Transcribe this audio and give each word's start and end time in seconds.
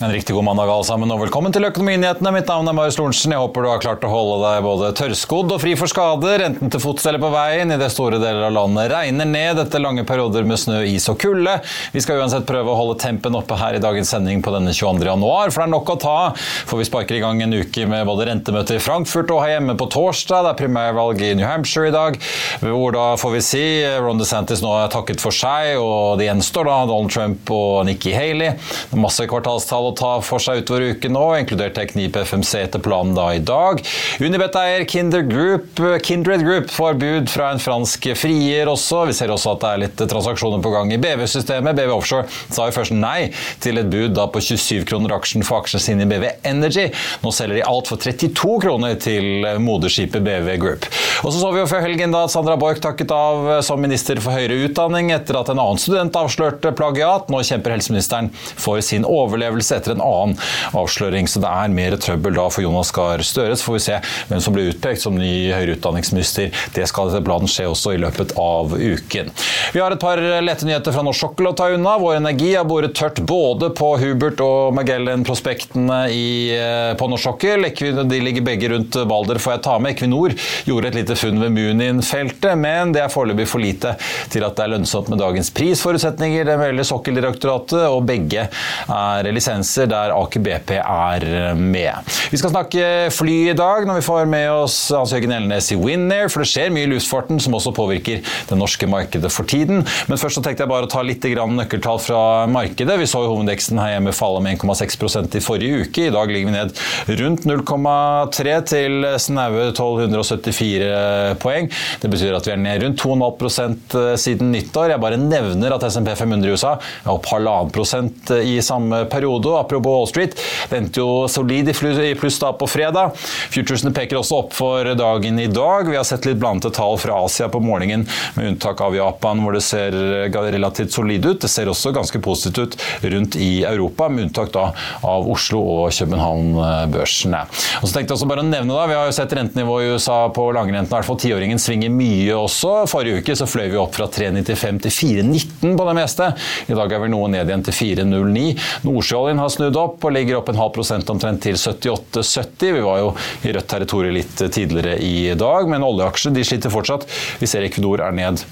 En 0.00 0.12
riktig 0.12 0.34
god 0.34 0.44
mandag 0.44 0.70
alle 0.70 0.84
sammen, 0.86 1.10
og 1.10 1.24
velkommen 1.24 1.50
til 1.50 1.64
Økonominyhetene. 1.66 2.30
Mitt 2.30 2.46
navn 2.46 2.68
er 2.70 2.74
Marius 2.76 3.00
Lorentzen. 3.00 3.32
Jeg 3.34 3.42
håper 3.42 3.64
du 3.64 3.68
har 3.72 3.80
klart 3.82 4.04
å 4.06 4.10
holde 4.12 4.36
deg 4.44 4.58
både 4.62 4.90
tørrskodd 4.94 5.50
og 5.56 5.58
fri 5.58 5.72
for 5.74 5.90
skader, 5.90 6.44
enten 6.46 6.70
til 6.70 6.78
fots 6.78 7.08
eller 7.10 7.18
på 7.18 7.32
veien. 7.32 7.72
I 7.74 7.78
det 7.80 7.88
store 7.90 8.20
deler 8.22 8.44
av 8.46 8.52
landet 8.54 8.92
regner 8.92 9.26
ned 9.26 9.58
etter 9.58 9.82
lange 9.82 10.04
perioder 10.06 10.46
med 10.46 10.60
snø, 10.62 10.84
is 10.86 11.08
og 11.10 11.18
kulde. 11.18 11.56
Vi 11.90 12.02
skal 12.04 12.22
uansett 12.22 12.46
prøve 12.46 12.70
å 12.70 12.76
holde 12.78 12.94
tempen 13.02 13.34
oppe 13.34 13.58
her 13.58 13.74
i 13.74 13.80
dagens 13.82 14.12
sending 14.14 14.38
på 14.44 14.52
denne 14.54 14.70
22. 14.70 15.02
januar, 15.08 15.50
for 15.50 15.64
det 15.64 15.66
er 15.66 15.74
nok 15.74 15.90
å 15.90 15.98
ta. 16.04 16.14
For 16.38 16.78
vi 16.78 16.86
sparker 16.86 17.18
i 17.18 17.24
gang 17.24 17.42
en 17.42 17.58
uke 17.58 17.88
med 17.90 18.06
både 18.06 18.28
rentemøte 18.30 18.78
i 18.78 18.84
Frankfurt 18.84 19.34
og 19.34 19.42
her 19.42 19.56
hjemme 19.56 19.74
på 19.82 19.90
torsdag. 19.96 20.46
Det 20.46 20.54
er 20.54 20.60
primærvalg 20.62 21.26
i 21.26 21.32
New 21.40 21.48
Hampshire 21.48 21.90
i 21.90 21.96
dag, 21.96 22.20
hvor 22.62 22.94
da 22.94 23.08
får 23.18 23.34
vi 23.34 23.42
si 23.48 23.66
Ron 23.98 24.22
DeSantis 24.22 24.62
nå 24.62 24.78
er 24.78 24.94
takket 24.94 25.26
for 25.26 25.34
seg, 25.34 25.74
og 25.82 26.22
det 26.22 26.30
gjenstår 26.30 26.70
da 26.70 26.78
Donald 26.86 27.10
Trump 27.18 27.54
og 27.58 27.82
Nikki 27.90 28.14
Haley. 28.14 28.54
Masse 28.94 29.26
kvartalstall 29.26 29.87
å 29.88 29.94
ta 29.96 30.12
for 30.24 30.42
seg 30.42 30.62
utover 30.62 30.92
uken 30.92 31.14
nå, 31.16 31.24
inkludert 31.40 31.76
Teknip 31.78 32.16
FMC 32.20 32.52
etter 32.64 32.82
planen 32.82 33.16
da 33.16 33.30
i 33.36 33.42
dag. 33.42 33.82
Unibet-eier 34.20 34.86
Kindred 34.88 35.28
Group, 35.30 36.70
får 36.72 36.98
bud 37.00 37.30
fra 37.32 37.52
en 37.54 37.62
fransk 37.62 38.10
frier 38.18 38.70
også. 38.70 39.04
Vi 39.08 39.16
ser 39.16 39.32
også 39.34 39.54
at 39.54 39.64
det 39.64 39.72
er 39.72 39.82
litt 39.84 40.04
transaksjoner 40.12 40.62
på 40.64 40.72
gang 40.74 40.92
i 40.94 41.00
BV-systemet. 41.02 41.76
BV 41.78 41.94
Offshore 41.96 42.28
sa 42.30 42.68
jo 42.68 42.76
først 42.76 42.94
nei 42.96 43.30
til 43.64 43.80
et 43.80 43.90
bud 43.90 44.14
da 44.16 44.28
på 44.30 44.42
27 44.44 44.86
kroner 44.88 45.14
aksjen 45.16 45.46
for 45.46 45.62
aksjene 45.62 45.84
sine 45.84 46.06
i 46.06 46.10
BV 46.10 46.28
Energy. 46.48 46.88
Nå 47.24 47.32
selger 47.34 47.60
de 47.60 47.66
alt 47.66 47.90
for 47.90 48.00
32 48.02 48.58
kroner 48.64 48.98
til 49.02 49.46
moderskipet 49.62 50.24
BV 50.24 50.54
Group. 50.62 50.88
Og 51.24 51.32
så 51.32 51.40
så 51.40 51.52
vi 51.54 51.62
jo 51.62 51.68
før 51.70 51.84
helgen 51.86 52.12
da 52.14 52.26
Sandra 52.30 52.56
Borch 52.60 52.82
takket 52.84 53.12
av 53.14 53.48
som 53.66 53.80
minister 53.82 54.20
for 54.22 54.36
høyere 54.36 54.58
utdanning 54.66 55.12
etter 55.14 55.38
at 55.38 55.50
en 55.50 55.60
annen 55.62 55.80
student 55.80 56.16
avslørte 56.18 56.74
plagiat. 56.76 57.30
Nå 57.32 57.40
kjemper 57.46 57.74
helseministeren 57.74 58.30
for 58.34 58.82
sin 58.84 59.06
overlevelse 59.08 59.77
etter 59.78 59.96
en 59.96 60.04
annen 60.04 60.36
avsløring. 60.78 61.28
Så 61.30 61.42
det 61.42 61.50
er 61.50 61.74
mer 61.74 61.96
trøbbel 62.00 62.36
da 62.38 62.48
for 62.52 62.64
Jonas 62.64 62.92
Gahr 62.94 63.22
Støre. 63.26 63.56
Så 63.56 63.68
får 63.68 63.78
vi 63.78 63.84
se 63.88 64.00
hvem 64.30 64.42
som 64.44 64.56
blir 64.56 64.72
utpekt 64.72 65.04
som 65.04 65.16
ny 65.18 65.50
høyere 65.54 65.78
utdanningsminister. 65.78 66.52
Det 66.76 66.86
skal 66.90 67.12
etter 67.12 67.24
planen 67.24 67.50
skje 67.50 67.68
også 67.70 67.94
i 67.94 68.02
løpet 68.02 68.34
av 68.40 68.74
uken. 68.74 69.32
Vi 69.74 69.82
har 69.82 69.94
et 69.94 70.02
par 70.02 70.20
lette 70.44 70.66
nyheter 70.66 70.94
fra 70.94 71.04
norsk 71.06 71.28
sokkel 71.28 71.50
å 71.50 71.54
ta 71.56 71.68
unna. 71.74 71.96
Vår 72.00 72.18
Energi 72.20 72.52
har 72.54 72.66
boret 72.68 72.94
tørt 72.96 73.20
både 73.28 73.70
på 73.76 73.92
Hubert 74.02 74.40
og 74.44 74.74
Magellan-prospektene 74.78 76.00
eh, 76.08 76.92
på 76.98 77.10
norsk 77.10 77.28
sokkel. 77.30 77.68
De 78.08 78.20
ligger 78.22 78.46
begge 78.46 78.72
rundt 78.72 78.96
Balder, 79.08 79.40
får 79.42 79.56
jeg 79.56 79.64
ta 79.66 79.76
med. 79.82 79.96
Equinor 79.96 80.34
gjorde 80.68 80.92
et 80.92 80.98
lite 81.00 81.16
funn 81.18 81.40
ved 81.42 81.54
Munin-feltet, 81.56 82.54
men 82.60 82.94
det 82.94 83.02
er 83.04 83.12
foreløpig 83.12 83.48
for 83.50 83.62
lite 83.62 83.94
til 84.32 84.46
at 84.46 84.56
det 84.58 84.66
er 84.66 84.74
lønnsomt 84.76 85.10
med 85.12 85.20
dagens 85.22 85.50
prisforutsetninger. 85.54 86.46
Det 86.48 86.58
melder 86.60 86.88
Sokkeldirektoratet, 86.88 87.84
og 87.88 88.06
begge 88.08 88.48
er 88.48 89.30
lisenser 89.68 89.88
der 89.88 90.12
Aker 90.16 90.40
BP 90.40 90.70
er 90.80 91.54
med. 91.54 91.92
Vi 92.30 92.38
skal 92.38 92.52
snakke 92.52 93.10
fly 93.12 93.50
i 93.50 93.56
dag 93.56 93.86
når 93.86 94.00
vi 94.00 94.06
får 94.06 94.28
med 94.28 94.48
oss 94.50 94.90
Hans 94.94 95.12
Jørgen 95.12 95.32
Elnes 95.32 95.70
i 95.72 95.76
Winair, 95.76 96.28
for 96.28 96.42
det 96.42 96.48
skjer 96.48 96.72
mye 96.72 96.86
i 96.86 96.90
luftfarten 96.92 97.40
som 97.40 97.54
også 97.54 97.74
påvirker 97.76 98.22
det 98.22 98.58
norske 98.58 98.88
markedet 98.88 99.30
for 99.32 99.48
tiden. 99.48 99.84
Men 100.08 100.20
først 100.20 100.38
så 100.38 100.44
tenkte 100.44 100.64
jeg 100.64 100.70
bare 100.70 100.88
å 100.88 100.90
ta 100.90 101.02
litt 101.02 101.24
nøkkeltall 101.24 102.00
fra 102.00 102.46
markedet. 102.48 102.98
Vi 103.00 103.08
så 103.08 103.22
jo 103.24 103.32
hovedindeksen 103.32 103.80
her 103.80 103.96
hjemme 103.96 104.14
falle 104.16 104.42
med 104.44 104.58
1,6% 104.58 105.36
i 105.38 105.44
forrige 105.44 105.84
uke. 105.84 106.08
I 106.08 106.14
dag 106.14 106.32
ligger 106.32 106.50
vi 106.50 106.56
ned 106.56 107.20
rundt 107.20 107.46
0,3 107.48 108.56
til 108.68 109.08
snaue 109.20 109.68
1274 109.72 111.36
poeng. 111.42 111.70
Det 112.02 112.12
betyr 112.12 112.36
at 112.36 112.48
vi 112.48 112.54
er 112.54 112.62
ned 112.62 112.84
rundt 112.84 113.02
2,5% 113.04 113.98
siden 114.20 114.52
nyttår. 114.54 114.94
Jeg 114.94 115.02
bare 115.02 115.20
nevner 115.20 115.76
at 115.76 115.88
SMP 115.88 116.14
500 116.16 116.48
i 116.48 116.56
USA 116.56 116.76
er 116.78 117.12
opp 117.12 117.28
halvannen 117.32 117.72
prosent 117.74 118.32
i 118.38 118.58
samme 118.64 119.04
periode. 119.10 119.50
og 119.50 119.57
Apropos 119.58 119.96
Wall 119.96 120.08
Street, 120.10 120.36
venter 120.70 121.02
jo 121.02 121.26
solid 121.30 121.72
i 121.72 122.14
pluss 122.18 122.38
da 122.42 122.52
på 122.52 122.68
fredag. 122.70 123.16
Futuresene 123.52 123.94
peker 123.96 124.20
også 124.20 124.42
opp 124.42 124.54
for 124.56 124.92
dagen 124.98 125.38
i 125.40 125.48
dag. 125.50 125.88
Vi 125.88 125.96
har 125.98 126.06
sett 126.06 126.28
litt 126.28 126.40
blandede 126.40 126.74
tall 126.74 126.98
fra 127.00 127.18
Asia 127.24 127.48
på 127.52 127.60
morgenen, 127.64 128.06
med 128.36 128.52
unntak 128.52 128.80
av 128.84 128.96
Japan, 128.96 129.42
hvor 129.42 129.56
det 129.56 129.64
ser 129.66 129.96
relativt 130.32 130.94
solid 130.94 131.26
ut. 131.26 131.40
Det 131.42 131.50
ser 131.50 131.70
også 131.70 131.92
ganske 131.96 132.20
positivt 132.24 132.58
ut 132.58 132.76
rundt 133.02 133.36
i 133.36 133.64
Europa, 133.64 134.08
med 134.08 134.28
unntak 134.28 134.52
da 134.54 134.70
av 135.06 135.28
Oslo 135.30 135.60
og 135.62 135.92
København-børsene. 135.94 137.42
Og 137.82 137.86
så 137.86 137.94
tenkte 137.94 138.12
jeg 138.12 138.18
også 138.18 138.30
bare 138.30 138.44
å 138.44 138.48
nevne 138.48 138.74
da, 138.74 138.86
Vi 138.88 138.96
har 138.96 139.08
jo 139.08 139.16
sett 139.16 139.32
rentenivået 139.36 139.86
i 139.86 139.92
USA 139.94 140.18
på 140.34 140.48
langrenten, 140.56 140.90
i 140.90 140.96
hvert 140.96 141.08
fall 141.08 141.20
tiåringen 141.20 141.60
svinger 141.60 141.92
mye 141.92 142.36
også. 142.36 142.86
Forrige 142.90 143.22
uke 143.22 143.36
så 143.38 143.48
fløy 143.48 143.68
vi 143.72 143.80
opp 143.80 143.96
fra 143.96 144.08
3,95 144.08 144.82
til 144.86 144.94
4,19 144.94 145.76
på 145.78 145.88
det 145.88 145.96
meste. 145.98 146.30
I 146.68 146.78
dag 146.78 146.92
er 146.92 147.02
vi 147.04 147.10
noe 147.12 147.30
ned 147.32 147.50
igjen 147.50 147.64
til 147.66 147.76
4,09. 147.76 148.46
Nordsjøoljen 148.86 149.42
har 149.42 149.47
snudd 149.52 149.76
opp 149.80 150.04
og 150.04 150.14
ligger 150.14 150.38
opp 150.38 150.52
en 150.52 150.60
halv 150.60 150.74
prosent 150.76 151.10
omtrent 151.12 151.42
til 151.44 151.58
78,70. 151.58 152.74
Vi 152.78 152.86
var 152.86 153.02
jo 153.02 153.12
i 153.44 153.54
rødt 153.56 153.70
territorium 153.70 154.16
litt 154.18 154.42
tidligere 154.54 154.98
i 155.02 155.34
dag, 155.38 155.68
men 155.70 155.86
oljeaksjer 155.86 156.38
sliter 156.44 156.72
fortsatt. 156.72 157.08
Vi 157.40 157.50
ser 157.50 157.66
Equinor 157.66 158.04
er 158.04 158.16
ned 158.16 158.44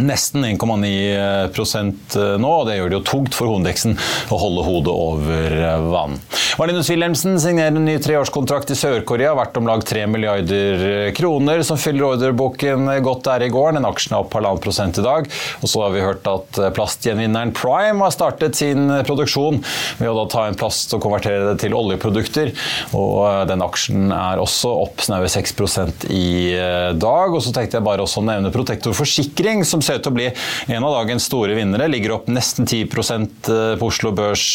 Nesten 0.00 0.44
1,9% 0.46 2.14
nå, 2.40 2.48
og 2.48 2.68
det 2.68 2.78
gjør 2.78 2.88
det 2.88 2.96
jo 2.96 3.04
tungt 3.10 3.34
for 3.36 3.50
hovedindeksen 3.50 3.98
å 4.32 4.38
holde 4.40 4.64
hodet 4.64 4.94
over 4.94 5.56
vann. 5.92 6.14
Marlinus 6.60 6.88
Wilhelmsen 6.88 7.36
signerer 7.40 7.76
en 7.76 7.84
ny 7.84 7.98
treårskontrakt 8.00 8.72
i 8.72 8.76
Sør-Korea 8.76 9.34
verdt 9.36 9.56
om 9.60 9.68
lag 9.68 9.84
3 9.84 10.06
milliarder 10.08 11.12
kroner, 11.16 11.60
som 11.64 11.80
fyller 11.80 12.06
ordreboken 12.10 12.88
godt 13.04 13.24
der 13.28 13.44
i 13.46 13.50
går. 13.52 13.74
Den 13.76 13.88
aksjen 13.88 14.16
er 14.16 14.24
opp 14.24 14.36
halvannen 14.36 14.62
prosent 14.64 15.00
i 15.00 15.04
dag. 15.04 15.28
Og 15.60 15.68
så 15.68 15.84
har 15.84 15.92
vi 15.94 16.04
hørt 16.04 16.28
at 16.28 16.60
plastgjenvinneren 16.76 17.52
Prime 17.56 18.04
har 18.04 18.14
startet 18.16 18.56
sin 18.56 18.88
produksjon 19.08 19.60
ved 20.00 20.08
å 20.08 20.16
da 20.22 20.26
ta 20.32 20.46
en 20.48 20.56
plast 20.60 20.92
og 20.96 21.04
konvertere 21.04 21.50
det 21.50 21.58
til 21.64 21.76
oljeprodukter. 21.76 22.52
Og 22.96 23.48
den 23.48 23.64
aksjen 23.64 24.12
er 24.12 24.40
også 24.40 24.72
opp 24.86 25.04
snaue 25.04 25.28
6% 25.32 26.08
i 26.12 26.32
dag. 26.96 27.32
Og 27.32 27.44
så 27.44 27.52
tenkte 27.52 27.80
jeg 27.80 27.88
bare 27.88 28.04
også 28.04 28.20
å 28.24 28.28
nevne 28.28 28.52
Protektor 28.54 28.96
Forsikring, 28.96 29.64
som 29.68 29.81
ser 29.84 30.00
ut 30.00 30.06
til 30.06 30.12
å 30.12 30.16
bli 30.16 30.28
en 30.76 30.86
av 30.86 30.96
dagens 31.00 31.26
store 31.28 31.56
vinnere. 31.58 31.90
Ligger 31.92 32.16
opp 32.16 32.30
nesten 32.32 32.68
10 32.68 32.86
på 33.80 33.88
Oslo 33.88 34.12
Børs 34.16 34.46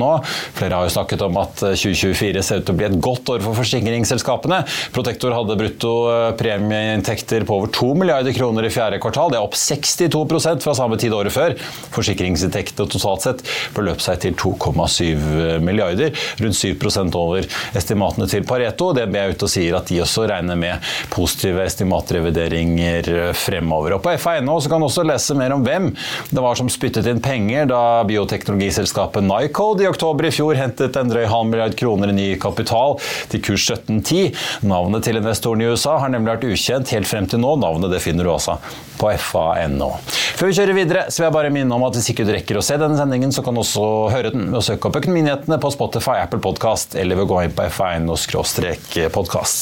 nå. 0.00 0.10
Flere 0.58 0.78
har 0.78 0.88
jo 0.88 0.94
snakket 0.94 1.24
om 1.26 1.38
at 1.40 1.62
2024 1.62 2.44
ser 2.46 2.60
ut 2.60 2.68
til 2.68 2.74
å 2.76 2.78
bli 2.80 2.88
et 2.88 2.98
godt 3.02 3.32
år 3.34 3.44
for 3.44 3.58
forsikringsselskapene. 3.58 4.62
Protektor 4.94 5.34
hadde 5.36 5.58
brutto 5.60 5.92
premieinntekter 6.40 7.44
på 7.48 7.58
over 7.60 7.72
2 7.74 7.92
milliarder 8.00 8.34
kroner 8.36 8.66
i 8.66 8.72
fjerde 8.72 9.00
kvartal. 9.02 9.32
Det 9.32 9.40
er 9.40 9.46
opp 9.46 9.58
62% 9.58 10.64
fra 10.64 10.76
samme 10.76 10.98
tid 11.00 11.14
året 11.16 11.34
før. 11.34 11.56
Forsikringsinntektene 11.94 12.90
totalt 12.90 13.26
sett 13.26 13.44
beløp 13.76 14.02
seg 14.04 14.20
til 14.24 14.36
2,7 14.40 15.60
milliarder, 15.64 16.14
rundt 16.40 16.58
7% 16.58 17.18
over 17.18 17.46
estimatene 17.76 18.28
til 18.30 18.46
Pareto. 18.48 18.90
DNB 18.96 19.18
er 19.20 19.34
ute 19.34 19.46
og 19.48 19.52
sier 19.52 19.78
at 19.78 19.90
de 19.90 20.00
også 20.04 20.26
regner 20.30 20.58
med 20.58 20.92
positive 21.12 21.64
estimatrevideringer 21.66 23.32
fremover. 23.38 23.96
Og 23.96 24.04
på 24.04 24.14
FA.no 24.50 24.60
så 24.60 24.68
kan 24.68 24.80
du 24.80 24.86
også 24.88 25.04
lese 25.06 25.34
mer 25.38 25.52
om 25.54 25.62
hvem 25.64 25.90
det 26.30 26.42
var 26.42 26.54
som 26.58 26.68
spyttet 26.70 27.06
inn 27.10 27.20
penger 27.22 27.68
da 27.70 28.02
bioteknologiselskapet 28.08 29.22
Nycode 29.24 29.84
i 29.84 29.88
oktober 29.90 30.26
i 30.26 30.32
fjor 30.34 30.58
hentet 30.58 30.96
en 30.98 31.10
drøy 31.10 31.26
halv 31.30 31.46
milliard 31.50 31.76
kroner 31.78 32.10
i 32.10 32.16
ny 32.16 32.28
kapital 32.40 32.98
til 33.30 33.42
kurs 33.44 33.68
1710. 33.70 34.34
Navnet 34.66 35.06
til 35.06 35.20
investoren 35.20 35.62
i 35.62 35.70
USA 35.70 35.98
har 36.02 36.10
nemlig 36.12 36.34
vært 36.34 36.48
ukjent 36.50 36.94
helt 36.94 37.08
frem 37.10 37.26
til 37.30 37.42
nå. 37.42 37.56
Navnet 37.62 37.92
det 37.94 38.02
finner 38.02 38.24
du 38.26 38.32
også 38.34 38.58
på 39.00 39.12
fa.no. 39.30 39.90
Før 40.36 40.46
vi 40.50 40.56
kjører 40.58 40.76
videre, 40.76 41.02
så 41.08 41.16
vil 41.20 41.28
jeg 41.28 41.36
bare 41.38 41.54
minne 41.54 41.74
om 41.76 41.84
at 41.86 41.94
hvis 41.96 42.10
ikke 42.12 42.26
du 42.28 42.32
rekker 42.34 42.58
å 42.58 42.64
se 42.64 42.74
denne 42.80 42.98
sendingen, 42.98 43.32
så 43.32 43.40
kan 43.46 43.54
du 43.56 43.60
også 43.62 43.84
høre 44.12 44.30
den 44.34 44.44
ved 44.50 44.60
å 44.60 44.66
søke 44.66 44.88
opp 44.90 44.98
Økonominyhetene 45.00 45.56
på 45.62 45.72
Spotify, 45.72 46.16
Apple 46.24 46.42
Podcast 46.44 46.88
eller 46.98 47.14
ved 47.16 47.24
å 47.28 47.30
gå 47.34 47.38
inn 47.46 47.56
på 47.56 47.68
f1-podkast. 47.70 49.60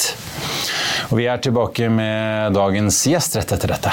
Og 1.09 1.17
vi 1.21 1.25
er 1.31 1.39
tilbake 1.43 1.89
med 1.93 2.53
dagens 2.57 2.97
gjest 3.09 3.37
rett 3.39 3.53
etter 3.57 3.69
dette. 3.77 3.93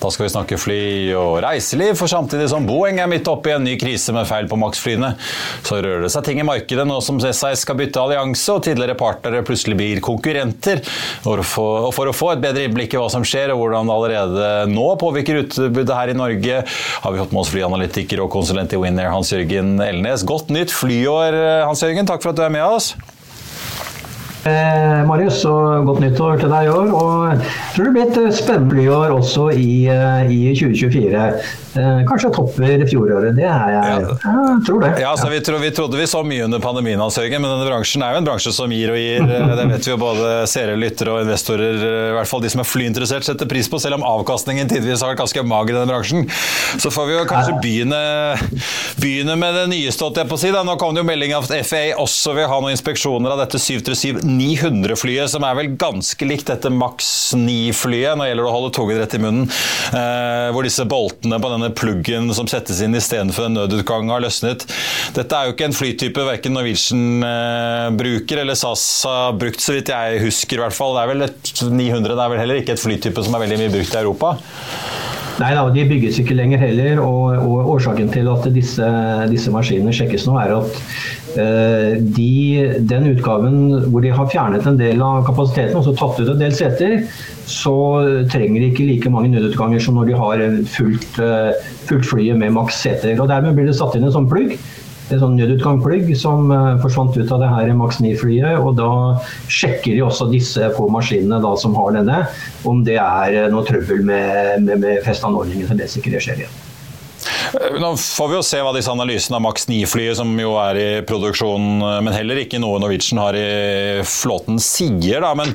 Da 0.00 0.08
skal 0.08 0.24
vi 0.24 0.32
snakke 0.32 0.56
fly 0.60 0.82
og 1.18 1.42
reiseliv, 1.44 1.92
for 2.00 2.08
samtidig 2.08 2.46
som 2.48 2.64
Boeing 2.68 3.02
er 3.02 3.08
midt 3.10 3.28
oppe 3.28 3.50
i 3.50 3.54
en 3.56 3.66
ny 3.66 3.74
krise 3.80 4.14
med 4.16 4.28
feil 4.28 4.48
på 4.48 4.56
Max-flyene, 4.60 5.10
så 5.66 5.80
rører 5.80 6.06
det 6.06 6.12
seg 6.14 6.24
ting 6.24 6.40
i 6.40 6.46
markedet 6.46 6.86
nå 6.88 6.96
som 7.04 7.20
SAS 7.20 7.66
skal 7.66 7.76
bytte 7.76 8.00
allianse 8.00 8.56
og 8.56 8.64
tidligere 8.64 8.96
partnere 9.00 9.44
plutselig 9.44 9.76
blir 9.76 10.00
konkurrenter. 10.04 10.80
Og 11.28 11.44
for, 11.44 12.08
å 12.08 12.16
få 12.16 12.32
et 12.32 12.42
bedre 12.42 12.64
innblikk 12.64 12.96
i 12.96 13.00
hva 13.00 13.10
som 13.12 13.26
skjer 13.26 13.52
og 13.52 13.60
hvordan 13.60 13.90
det 13.90 13.98
allerede 13.98 14.50
nå 14.72 14.88
påvirker 15.00 15.42
utbudet 15.44 15.96
her 15.96 16.14
i 16.14 16.16
Norge, 16.16 16.64
har 17.04 17.12
vi 17.12 17.20
fått 17.22 17.36
med 17.36 17.44
oss 17.44 17.52
flyanalytiker 17.52 18.24
og 18.24 18.32
konsulent 18.32 18.72
i 18.72 18.80
Winner 18.80 19.12
Hans 19.12 19.34
Jørgen 19.34 19.76
Elnes. 19.84 20.24
Godt 20.28 20.52
nytt 20.54 20.72
flyår, 20.72 21.36
Hans 21.68 21.84
Jørgen. 21.84 22.08
Takk 22.08 22.24
for 22.24 22.32
at 22.32 22.40
du 22.40 22.46
er 22.46 22.54
med 22.56 22.64
oss. 22.64 22.94
Eh, 24.48 25.00
Marius, 25.04 25.42
og 25.44 25.84
godt 25.88 26.00
nyttår 26.00 26.40
til 26.40 26.52
deg 26.52 26.68
i 26.68 26.72
år. 26.72 26.92
Og 26.96 27.24
jeg 27.28 27.40
tror 27.74 27.88
det 27.88 27.94
blir 27.96 28.06
et 28.08 28.38
spennende 28.38 28.86
år 28.96 29.16
også 29.16 29.50
i, 29.52 29.72
eh, 29.92 30.32
i 30.32 30.40
2024. 30.56 31.26
Eh, 31.76 32.00
kanskje 32.08 32.32
topper 32.34 32.82
fjoråret. 32.90 33.36
Det 33.36 33.46
er 33.46 33.74
jeg. 33.76 33.90
Ja. 34.02 34.32
jeg 34.34 34.62
tror 34.66 34.80
det. 34.82 34.90
Ja, 34.98 35.12
altså, 35.12 35.28
vi, 35.30 35.38
tro, 35.46 35.58
vi, 35.62 35.70
trodde 35.74 35.98
vi 36.00 36.06
så 36.10 36.22
mye 36.26 36.48
under 36.48 36.62
pandemien, 36.62 36.98
Hans 36.98 37.18
Høgen, 37.20 37.38
men 37.42 37.52
denne 37.52 37.68
bransjen 37.68 38.02
er 38.02 38.16
jo 38.16 38.22
en 38.22 38.26
bransje 38.26 38.52
som 38.56 38.72
gir 38.74 38.90
og 38.90 38.98
gir. 38.98 39.22
Eh, 39.22 39.52
det 39.60 39.66
vet 39.70 39.86
vi 39.86 39.92
jo 39.92 39.98
både 40.00 40.32
seere, 40.50 40.74
lyttere 40.80 41.14
og 41.14 41.22
investorer, 41.22 41.78
eh, 41.78 42.08
i 42.10 42.16
hvert 42.16 42.30
fall 42.30 42.42
de 42.42 42.50
som 42.50 42.64
er 42.64 42.66
flyinteressert, 42.66 43.26
setter 43.26 43.50
pris 43.50 43.70
på, 43.70 43.78
selv 43.82 44.00
om 44.00 44.06
avkastningen 44.08 44.70
tidvis 44.70 45.04
har 45.04 45.12
vært 45.12 45.22
ganske 45.22 45.44
mag 45.46 45.70
i 45.70 45.76
denne 45.76 45.86
bransjen. 45.90 46.26
Så 46.80 46.90
får 46.90 47.06
vi 47.06 47.14
jo 47.14 47.28
kanskje 47.30 47.54
begynne, 47.62 48.02
begynne 49.02 49.38
med 49.38 49.60
det 49.60 49.68
nyeste, 49.70 50.08
holdt 50.08 50.18
jeg 50.24 50.30
på 50.32 50.40
å 50.40 50.42
si. 50.42 50.50
Da. 50.54 50.64
Nå 50.66 50.74
kom 50.80 50.96
det 50.96 51.04
jo 51.04 51.10
melding 51.12 51.36
at 51.38 51.54
FAA 51.70 51.94
også 52.02 52.34
vil 52.34 52.50
ha 52.50 52.58
noen 52.58 52.74
inspeksjoner 52.74 53.36
av 53.36 53.44
dette 53.44 53.62
737-900-flyet, 54.38 55.30
som 55.30 55.44
er 55.46 55.56
vel 55.58 55.72
ganske 55.80 56.26
likt 56.28 56.50
dette 56.50 56.70
Max 56.72 57.32
9-flyet. 57.36 58.16
når 58.16 58.24
det 58.24 58.30
gjelder 58.30 58.48
å 58.48 58.54
holde 58.54 58.72
tungen 58.76 59.00
rett 59.00 59.16
i 59.16 59.20
munnen, 59.22 59.48
eh, 59.96 60.50
hvor 60.54 60.66
disse 60.66 60.86
boltene 60.88 61.40
på 61.40 61.52
denne 61.52 61.70
pluggen 61.76 62.30
som 62.36 62.48
settes 62.50 62.82
inn 62.84 62.94
istedenfor 62.94 63.48
en 63.48 63.58
nødutgang 63.60 64.10
har 64.12 64.22
løsnet. 64.24 64.66
Dette 65.16 65.36
er 65.36 65.48
jo 65.48 65.56
ikke 65.56 65.70
en 65.70 65.76
flytype 65.76 66.26
verken 66.26 66.56
Norwegian 66.56 67.26
eh, 67.26 67.90
bruker 67.96 68.44
eller 68.44 68.58
SAS 68.58 68.86
har 69.08 69.38
brukt, 69.40 69.62
så 69.62 69.76
vidt 69.76 69.92
jeg 69.92 70.24
husker 70.24 70.60
i 70.60 70.64
hvert 70.64 70.76
fall. 70.76 70.96
Det 70.96 71.04
er 71.04 71.12
vel 71.14 71.28
et 71.28 71.54
900 71.70 72.16
det 72.16 72.24
er 72.24 72.34
vel 72.34 72.42
heller 72.44 72.62
ikke 72.62 72.76
et 72.76 72.82
flytype 72.82 73.26
som 73.26 73.36
er 73.36 73.46
veldig 73.46 73.62
mye 73.64 73.74
brukt 73.78 73.94
i 73.94 74.02
Europa? 74.02 74.36
Nei 75.40 75.54
da, 75.56 75.62
de 75.72 75.84
bygges 75.88 76.18
ikke 76.20 76.36
lenger 76.36 76.60
heller. 76.60 77.00
Og, 77.00 77.32
og 77.40 77.70
årsaken 77.76 78.10
til 78.12 78.28
at 78.32 78.48
disse, 78.52 78.90
disse, 79.32 79.52
maskinene 79.54 79.94
sjekkes 79.96 80.26
nå, 80.28 80.36
er 80.40 80.56
at 80.58 80.80
de, 81.34 82.30
den 82.90 83.08
utgaven 83.12 83.58
hvor 83.90 84.04
de 84.04 84.12
har 84.14 84.30
fjernet 84.32 84.66
en 84.66 84.78
del 84.80 85.02
av 85.04 85.24
kapasiteten, 85.28 85.76
altså 85.78 85.94
tatt 85.98 86.20
ut 86.20 86.32
en 86.32 86.42
del 86.42 86.54
seter, 86.56 87.00
så 87.50 87.74
trenger 88.30 88.60
de 88.60 88.70
ikke 88.70 88.86
like 88.88 89.12
mange 89.12 89.32
nødutganger 89.32 89.82
som 89.82 89.98
når 89.98 90.10
de 90.10 90.20
har 90.20 90.44
fullt, 90.74 91.18
uh, 91.22 91.50
fullt 91.88 92.06
flyet 92.12 92.38
med 92.38 92.54
maks 92.56 92.82
seter. 92.84 93.16
Og 93.18 93.30
Dermed 93.30 93.58
blir 93.58 93.68
det 93.70 93.78
satt 93.78 93.96
inn 93.98 94.06
en 94.06 94.14
sånn 94.14 94.30
plugg 94.30 94.56
en 95.10 95.18
sånn 95.18 95.36
nødutgangplugg 95.38 96.10
som 96.18 96.52
uh, 96.54 96.78
forsvant 96.82 97.16
ut 97.18 97.32
av 97.34 97.42
det 97.42 97.50
her 97.50 97.72
Max 97.74 97.98
9-flyet. 98.02 98.60
og 98.62 98.76
Da 98.78 98.90
sjekker 99.50 99.96
de 99.96 100.04
også 100.06 100.30
disse 100.30 100.70
på 100.76 100.86
maskinene 100.92 101.42
da, 101.42 101.54
som 101.58 101.74
har 101.78 101.94
denne, 101.98 102.24
om 102.68 102.84
det 102.86 103.00
er 103.02 103.50
noe 103.50 103.66
trøbbel 103.66 104.04
med, 104.06 104.66
med, 104.66 104.82
med 104.86 105.06
festanordningen. 105.06 105.66
Så 105.66 105.78
det 105.78 105.90
sikkert 105.90 106.22
skjer 106.22 106.44
igjen. 106.44 106.60
Eh, 107.54 107.78
nå 107.80 107.94
får 107.96 108.28
vi 108.30 108.38
jo 108.38 108.42
se 108.46 108.60
hva 108.62 108.72
disse 108.76 108.92
analysene 108.92 109.38
av 109.38 109.44
Max 109.44 109.66
9-flyet, 109.70 110.18
som 110.20 110.30
jo 110.38 110.54
er 110.62 110.78
i 110.78 110.88
produksjon, 111.06 111.80
men 112.04 112.14
heller 112.14 112.42
ikke 112.44 112.60
noe 112.62 112.78
Norwegian 112.82 113.20
har 113.22 113.36
i 113.38 114.02
flåten, 114.06 114.60
sier. 114.62 115.20
da, 115.24 115.32
men 115.38 115.52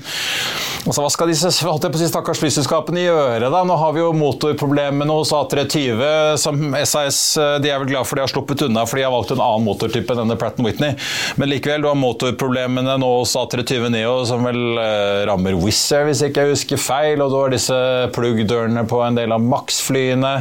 altså, 0.85 1.01
Hva 1.03 1.11
skal 1.13 1.31
disse 1.31 1.51
holdt 1.65 1.87
jeg 1.87 1.93
på 1.93 1.99
å 1.99 2.03
si, 2.03 2.09
stakkars 2.11 2.41
flyselskapene 2.43 3.05
gjøre? 3.05 3.51
da? 3.53 3.63
Nå 3.67 3.77
har 3.79 3.95
vi 3.95 4.03
jo 4.03 4.11
motorproblemene 4.15 5.15
hos 5.15 5.33
A320. 5.35 6.37
som 6.41 6.75
SAS 6.85 7.19
de 7.61 7.71
er 7.71 7.79
vel 7.81 7.89
glad 7.89 8.07
for 8.07 8.17
de 8.17 8.25
har 8.25 8.31
sluppet 8.31 8.65
unna, 8.67 8.85
for 8.89 8.99
de 8.99 9.05
har 9.05 9.13
valgt 9.13 9.31
en 9.35 9.43
annen 9.43 9.65
motortype 9.65 10.13
enn 10.13 10.23
denne 10.23 10.37
Pratt 10.39 10.59
Whitney. 10.61 10.95
Men 11.39 11.51
likevel, 11.51 11.83
du 11.83 11.89
har 11.89 11.99
motorproblemene 11.99 12.97
nå 13.01 13.11
hos 13.19 13.35
A320 13.39 13.89
Neo, 13.93 14.17
som 14.27 14.45
vel 14.45 14.79
eh, 14.81 15.23
rammer 15.29 15.57
Wizz 15.61 15.83
Air, 15.95 16.09
hvis 16.09 16.23
ikke 16.27 16.45
jeg 16.45 16.55
husker 16.55 16.81
feil. 16.81 17.23
Og 17.23 17.31
du 17.31 17.37
har 17.39 17.53
disse 17.53 17.79
plugg-dørene 18.15 18.85
på 18.89 19.01
en 19.05 19.19
del 19.19 19.35
av 19.35 19.43
Max-flyene. 19.43 20.35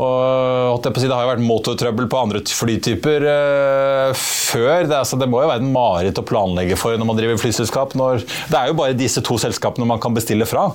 og 0.00 0.69
det 0.78 1.10
har 1.10 1.24
jo 1.24 1.30
vært 1.32 1.44
motortrøbbel 1.44 2.08
på 2.10 2.20
andre 2.20 2.42
flytyper 2.44 3.26
uh, 3.26 4.10
før. 4.16 4.86
Det, 4.86 4.96
altså, 4.98 5.18
det, 5.20 5.28
må 5.30 5.42
jo 5.42 5.50
være 5.50 5.64
en 5.64 5.72
mareritt 5.74 6.20
å 6.20 6.26
planlegge 6.26 6.78
for 6.80 6.96
når 6.96 7.08
man 7.08 7.18
driver 7.18 7.40
flyselskap. 7.42 7.96
Når, 7.98 8.24
det 8.50 8.58
er 8.58 8.70
jo 8.70 8.78
bare 8.78 8.98
disse 8.98 9.22
to 9.26 9.38
selskapene 9.40 9.88
man 9.88 10.02
kan 10.02 10.16
bestille 10.16 10.48
fra. 10.48 10.70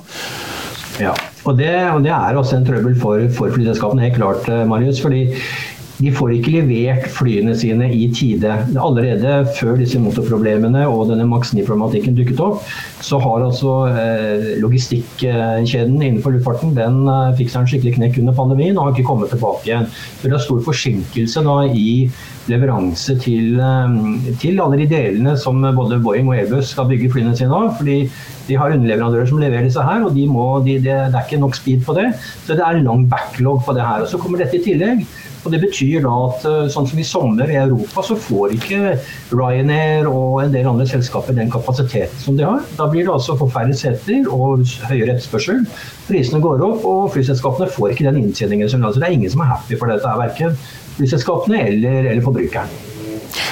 Ja, 1.00 1.12
og 1.44 1.58
det, 1.58 1.72
og 1.92 2.02
det 2.06 2.12
er 2.14 2.38
også 2.38 2.56
en 2.56 2.66
trøbbel 2.66 2.94
for, 3.00 3.26
for 3.36 3.52
flyselskapene, 3.52 4.06
helt 4.06 4.16
klart, 4.16 4.46
eh, 4.48 4.64
Marius. 4.68 5.02
fordi 5.04 5.26
de 5.96 6.12
får 6.12 6.34
ikke 6.36 6.52
levert 6.58 7.06
flyene 7.14 7.54
sine 7.56 7.88
i 7.94 8.06
tide. 8.12 8.52
Allerede 8.76 9.38
før 9.56 9.78
disse 9.80 10.00
motorproblemene 10.02 10.84
og 10.90 11.08
denne 11.10 11.24
Max 11.28 11.54
9-problematikken 11.56 12.16
dukket 12.18 12.42
opp, 12.44 12.66
så 13.04 13.20
har 13.22 13.46
altså 13.46 13.74
eh, 13.88 14.46
logistikkjeden 14.60 15.96
innenfor 15.96 16.36
luftfarten 16.36 16.76
den 16.76 17.02
eh, 17.08 17.32
fikk 17.40 17.52
seg 17.52 17.62
en 17.62 17.70
skikkelig 17.72 17.96
knekk 17.96 18.20
under 18.22 18.36
pandemien 18.36 18.76
og 18.76 18.88
har 18.90 18.96
ikke 18.96 19.08
kommet 19.08 19.32
tilbake 19.32 19.70
igjen. 19.70 19.88
Det 20.20 20.32
er 20.32 20.44
stor 20.44 20.60
forsinkelse 20.68 21.44
da, 21.46 21.58
i 21.72 21.88
leveranse 22.50 23.16
til, 23.24 23.56
eh, 23.56 24.32
til 24.42 24.60
alle 24.62 24.82
de 24.82 24.90
delene 24.92 25.36
som 25.40 25.64
både 25.64 26.02
Boeing 26.04 26.28
og 26.28 26.36
Airbus 26.36 26.74
skal 26.76 26.90
bygge 26.92 27.12
flyene 27.14 27.36
sine 27.38 27.56
av. 27.56 27.72
fordi 27.80 28.02
de 28.46 28.54
har 28.54 28.70
underleverandører 28.70 29.26
som 29.26 29.40
leverer 29.42 29.66
disse 29.66 29.82
her, 29.82 30.04
og 30.06 30.14
de 30.14 30.26
må, 30.30 30.44
de, 30.62 30.76
det, 30.78 30.94
det 31.10 31.18
er 31.18 31.24
ikke 31.24 31.40
nok 31.42 31.56
speed 31.58 31.82
på 31.86 31.96
det. 31.96 32.12
Så 32.46 32.54
det 32.54 32.62
er 32.62 32.78
en 32.78 32.86
lang 32.86 33.06
backlog 33.10 33.64
på 33.66 33.74
det 33.74 33.82
her. 33.82 34.04
Og 34.04 34.10
så 34.12 34.20
kommer 34.22 34.38
dette 34.42 34.60
i 34.60 34.62
tillegg. 34.62 35.02
Og 35.46 35.52
Det 35.52 35.60
betyr 35.62 36.02
da 36.02 36.14
at 36.26 36.46
eh, 36.50 36.64
sånn 36.74 36.88
som 36.90 36.98
i 36.98 37.06
sommer 37.06 37.50
i 37.52 37.58
Europa, 37.60 38.02
så 38.02 38.16
får 38.18 38.56
ikke 38.56 38.96
Ryanair 39.30 40.08
og 40.10 40.40
en 40.42 40.56
del 40.56 40.66
andre 40.66 40.88
selskaper 40.90 41.36
den 41.36 41.52
kapasiteten 41.52 42.18
som 42.24 42.38
de 42.38 42.48
har. 42.48 42.64
Da 42.78 42.88
blir 42.90 43.06
det 43.06 43.14
altså 43.14 43.38
for 43.38 43.52
færre 43.54 43.76
seter 43.78 44.26
og 44.26 44.66
høyere 44.90 45.14
etterspørsel. 45.14 45.62
Prisene 46.08 46.42
går 46.42 46.66
opp, 46.66 46.82
og 46.82 47.12
flyselskapene 47.14 47.70
får 47.70 47.94
ikke 47.94 48.08
den 48.08 48.24
inntjeningen 48.24 48.72
som 48.72 48.82
de 48.82 48.88
har. 48.88 48.96
Så 48.96 49.04
Det 49.04 49.08
er 49.08 49.18
ingen 49.20 49.30
som 49.30 49.46
er 49.46 49.54
happy 49.54 49.78
for 49.78 49.94
dette, 49.94 50.18
verken 50.26 50.58
flyselskapene 50.96 51.62
eller, 51.70 52.10
eller 52.10 52.24
forbrukeren. 52.24 52.95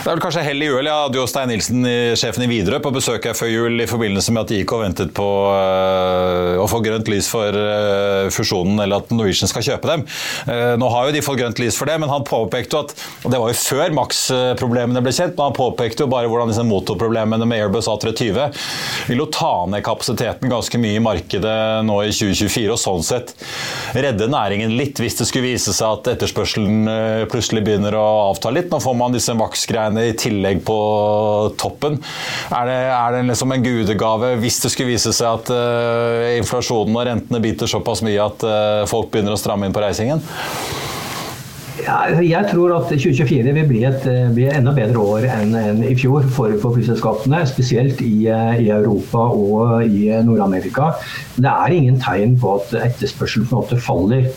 Det 0.04 0.10
er 0.10 0.18
vel 0.18 0.20
kanskje 0.20 0.42
hell 0.44 0.60
i 0.60 0.66
uhell. 0.68 0.84
Jeg 0.84 1.00
hadde 1.00 1.16
jo 1.16 1.22
Stein 1.24 1.48
Nilsen, 1.48 1.86
sjefen 2.20 2.42
i 2.44 2.46
Widerøe, 2.50 2.82
på 2.84 2.90
besøk 2.92 3.24
her 3.24 3.36
før 3.38 3.48
jul 3.48 3.80
i 3.80 3.86
forbindelse 3.88 4.34
med 4.36 4.42
at 4.42 4.50
de 4.52 4.58
gikk 4.58 4.74
og 4.76 4.82
ventet 4.82 5.14
på 5.16 5.28
uh, 5.48 6.60
å 6.60 6.66
få 6.68 6.82
grønt 6.84 7.08
lys 7.08 7.30
for 7.32 7.56
uh, 7.56 8.28
fusjonen, 8.28 8.82
eller 8.84 9.00
at 9.00 9.14
Norwegian 9.16 9.48
skal 9.48 9.64
kjøpe 9.64 9.88
dem. 9.88 10.04
Uh, 10.44 10.74
nå 10.76 10.90
har 10.92 11.08
jo 11.08 11.14
de 11.14 11.22
fått 11.24 11.38
grønt 11.40 11.62
lys 11.62 11.78
for 11.80 11.88
det, 11.88 11.94
men 12.02 12.12
han 12.12 12.26
påpekte 12.28 12.76
jo 12.76 12.82
at 12.84 12.92
og 13.24 13.32
Det 13.32 13.40
var 13.40 13.54
jo 13.54 13.56
før 13.56 13.94
Max-problemene 13.96 15.00
ble 15.06 15.14
kjent, 15.16 15.38
men 15.38 15.46
han 15.46 15.56
påpekte 15.56 16.04
jo 16.04 16.10
bare 16.12 16.28
hvordan 16.28 16.52
disse 16.52 16.66
motorproblemene 16.68 17.48
med 17.48 17.64
Airbus 17.64 17.88
A320 17.88 18.60
vil 19.08 19.24
jo 19.24 19.28
ta 19.32 19.54
ned 19.72 19.80
kapasiteten 19.88 20.52
ganske 20.52 20.82
mye 20.84 20.98
i 20.98 21.02
markedet 21.06 21.56
nå 21.88 21.96
i 22.04 22.12
2024, 22.12 22.66
og 22.74 22.82
sånn 22.82 23.08
sett 23.08 23.32
redde 23.96 24.28
næringen 24.28 24.76
litt 24.76 25.00
hvis 25.00 25.16
det 25.22 25.30
skulle 25.30 25.54
vise 25.54 25.72
seg 25.72 25.96
at 25.96 26.12
etterspørselen 26.12 26.92
plutselig 27.32 27.64
begynner 27.64 27.96
å 27.96 28.04
avta 28.28 28.52
litt. 28.52 28.68
Nå 28.68 28.84
får 28.84 29.00
man 29.00 29.16
disse 29.16 29.32
Max 29.40 29.64
greiene 29.94 30.10
i 30.10 30.16
tillegg 30.18 30.62
på 30.66 30.78
toppen. 31.56 31.98
Er 32.50 32.66
det, 32.68 32.78
er 32.92 33.12
det 33.14 33.26
liksom 33.30 33.52
en 33.54 33.64
gudegave 33.64 34.34
hvis 34.42 34.60
det 34.62 34.72
skulle 34.72 34.94
vise 34.94 35.12
seg 35.14 35.40
at 35.40 35.52
uh, 35.54 36.34
inflasjonen 36.38 36.96
og 36.96 37.06
rentene 37.08 37.42
biter 37.42 37.70
såpass 37.70 38.02
mye 38.04 38.20
at 38.22 38.44
uh, 38.44 38.86
folk 38.90 39.12
begynner 39.12 39.34
å 39.34 39.40
stramme 39.40 39.66
inn 39.66 39.74
på 39.74 39.84
reisingen? 39.84 40.22
Jeg 41.84 42.48
tror 42.48 42.78
at 42.78 42.86
2024 42.88 43.52
vil 43.52 43.66
bli 43.68 43.82
et, 43.84 44.06
eh, 44.08 44.30
bli 44.32 44.46
enda 44.48 44.72
bedre 44.72 45.02
år 45.02 45.26
enn, 45.28 45.50
enn 45.58 45.82
i 45.84 45.92
fjor 45.98 46.24
for, 46.32 46.54
for 46.62 46.72
flyselskapene. 46.78 47.42
Spesielt 47.50 48.00
i, 48.00 48.24
i, 48.30 48.70
Europa 48.72 49.26
og 49.34 49.82
i 49.84 50.06
Nord-Amerika. 50.24 50.94
Det 51.36 51.50
er 51.50 51.74
ingen 51.76 51.98
tegn 52.00 52.38
på 52.40 52.54
at 52.56 52.72
etterspørselen 52.86 53.50
på 53.50 53.58
en 53.58 53.66
måte 53.66 53.82
faller. 53.84 54.30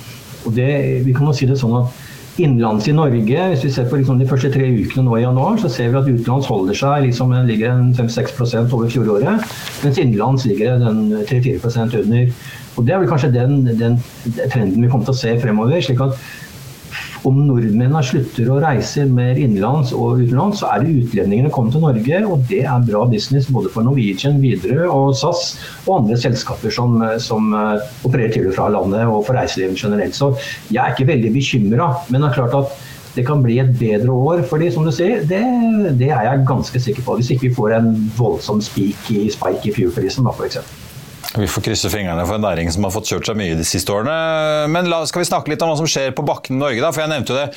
Det, 0.58 0.68
vi 1.06 1.16
kan 1.16 1.30
jo 1.30 1.38
si 1.38 1.48
det 1.48 1.56
sånn 1.62 1.78
at 1.86 1.96
Innenlands 2.38 2.86
i 2.88 2.94
Norge, 2.94 3.46
hvis 3.52 3.64
vi 3.66 3.72
ser 3.74 3.88
på 3.90 3.98
liksom 3.98 4.20
de 4.22 4.28
første 4.30 4.52
tre 4.54 4.68
ukene 4.70 5.06
nå 5.08 5.16
i 5.18 5.24
januar, 5.24 5.58
så 5.62 5.72
ser 5.74 5.90
vi 5.90 5.98
at 5.98 6.10
utenlands 6.10 6.50
holder 6.52 6.78
seg 6.78 7.08
liksom, 7.08 7.34
ligger 7.48 7.80
5-6% 7.98 8.76
over 8.78 8.92
fjoråret. 8.94 9.48
Mens 9.82 9.98
innenlands 9.98 10.46
ligger 10.46 10.78
den 10.84 11.02
3-4% 11.30 11.98
under. 12.04 12.30
Og 12.78 12.86
Det 12.86 12.94
er 12.94 13.02
vel 13.02 13.10
kanskje 13.10 13.34
den, 13.34 13.64
den, 13.66 13.98
trenden 14.52 14.84
vi 14.84 14.90
kommer 14.92 15.08
til 15.08 15.16
å 15.16 15.22
se 15.22 15.34
fremover. 15.42 15.82
slik 15.82 16.04
at 16.06 16.20
om 17.26 17.40
nordmennene 17.48 18.02
slutter 18.06 18.50
å 18.52 18.60
reise 18.62 19.06
mer 19.10 19.40
innenlands 19.40 19.94
og 19.96 20.22
utenlands, 20.22 20.62
så 20.62 20.70
er 20.74 20.84
det 20.84 20.96
utlendingene 21.04 21.50
som 21.50 21.56
kommer 21.56 21.74
til 21.74 21.86
Norge, 21.86 22.22
og 22.28 22.44
det 22.52 22.64
er 22.66 22.86
bra 22.88 23.06
business 23.10 23.50
både 23.54 23.72
for 23.74 23.88
Norwegian, 23.88 24.42
Widerøe 24.44 24.90
og 24.92 25.16
SAS 25.18 25.56
og 25.86 26.02
andre 26.02 26.20
selskaper 26.22 26.74
som, 26.74 27.00
som 27.24 27.54
uh, 27.56 27.80
opererer 28.08 28.36
til 28.36 28.50
og 28.52 28.58
fra 28.58 28.70
landet 28.74 29.08
og 29.08 29.24
for 29.28 29.38
reiselivet 29.40 29.80
generelt. 29.82 30.18
Så 30.18 30.34
jeg 30.70 30.82
er 30.84 30.94
ikke 30.94 31.10
veldig 31.12 31.34
bekymra, 31.34 31.92
men 32.12 32.22
det 32.22 32.32
er 32.32 32.40
klart 32.42 32.58
at 32.62 32.78
det 33.18 33.26
kan 33.26 33.42
bli 33.42 33.58
et 33.62 33.72
bedre 33.80 34.14
år 34.14 34.44
for 34.46 34.62
de, 34.62 34.70
som 34.74 34.86
du 34.86 34.94
sier. 34.94 35.24
Det, 35.26 35.42
det 35.98 36.12
er 36.12 36.28
jeg 36.28 36.46
ganske 36.50 36.82
sikker 36.84 37.06
på. 37.08 37.18
Hvis 37.18 37.32
ikke 37.34 37.48
vi 37.48 37.56
får 37.58 37.80
en 37.80 37.96
voldsom 38.18 38.62
spike 38.62 39.24
i, 39.24 39.32
spike 39.34 39.72
i 39.72 39.74
fuelprisen, 39.74 40.30
f.eks. 40.30 40.87
Vi 41.38 41.48
får 41.48 41.68
krysse 41.68 41.90
fingrene 41.94 42.24
for 42.26 42.38
en 42.38 42.46
næring 42.46 42.72
som 42.74 42.86
har 42.88 42.94
fått 42.96 43.12
kjørt 43.12 43.28
seg 43.30 43.38
mye 43.38 43.58
de 43.58 43.66
siste 43.68 43.94
årene. 43.94 44.14
Men 44.74 44.90
la, 44.90 45.04
skal 45.06 45.22
vi 45.22 45.30
snakke 45.30 45.52
litt 45.52 45.62
om 45.62 45.70
hva 45.70 45.78
som 45.78 45.90
skjer 45.90 46.16
på 46.18 46.26
bakken 46.26 46.58
i 46.58 46.62
Norge, 46.64 46.82
da? 46.82 46.90
For 46.94 47.04
jeg 47.04 47.12
nevnte 47.14 47.34
jo 47.34 47.38
det 47.38 47.48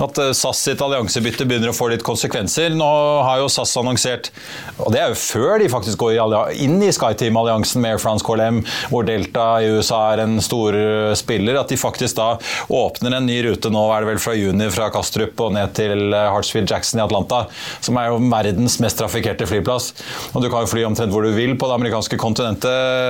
at 0.00 0.20
eh, 0.22 0.30
SAS 0.36 0.62
sitt 0.64 0.80
alliansebytte 0.84 1.44
begynner 1.48 1.72
å 1.72 1.76
få 1.76 1.90
litt 1.92 2.04
konsekvenser. 2.06 2.72
Nå 2.76 2.88
har 3.26 3.42
jo 3.42 3.50
SAS 3.52 3.74
annonsert, 3.80 4.30
og 4.78 4.94
det 4.94 5.02
er 5.02 5.12
jo 5.12 5.18
før 5.20 5.60
de 5.60 5.68
faktisk 5.72 6.00
går 6.00 6.16
inn 6.56 6.78
i 6.80 6.92
SkyTeam-alliansen 6.94 7.82
med 7.84 7.96
Air 7.96 8.02
France 8.02 8.24
KLM, 8.26 8.62
hvor 8.92 9.04
Delta 9.08 9.46
i 9.60 9.68
USA 9.74 10.00
er 10.14 10.24
en 10.24 10.38
stor 10.44 10.76
eh, 10.76 11.12
spiller, 11.18 11.60
at 11.60 11.72
de 11.72 11.80
faktisk 11.80 12.16
da 12.20 12.30
åpner 12.72 13.18
en 13.18 13.28
ny 13.28 13.40
rute 13.46 13.72
nå, 13.72 13.84
er 13.92 14.04
det 14.04 14.12
vel 14.14 14.22
fra 14.22 14.36
juni, 14.38 14.70
fra 14.72 14.88
Kastrup 14.94 15.40
og 15.44 15.54
ned 15.58 15.74
til 15.76 16.08
eh, 16.08 16.30
Hartsfield 16.32 16.70
Jackson 16.72 17.02
i 17.02 17.04
Atlanta, 17.04 17.44
som 17.84 18.00
er 18.00 18.10
jo 18.10 18.22
verdens 18.30 18.80
mest 18.80 19.00
trafikkerte 19.00 19.48
flyplass. 19.50 19.92
Og 20.32 20.44
du 20.44 20.48
kan 20.48 20.64
jo 20.64 20.72
fly 20.72 20.86
omtrent 20.88 21.12
hvor 21.12 21.26
du 21.26 21.34
vil 21.36 21.56
på 21.60 21.68
det 21.68 21.76
amerikanske 21.76 22.20
kontinentet 22.20 23.09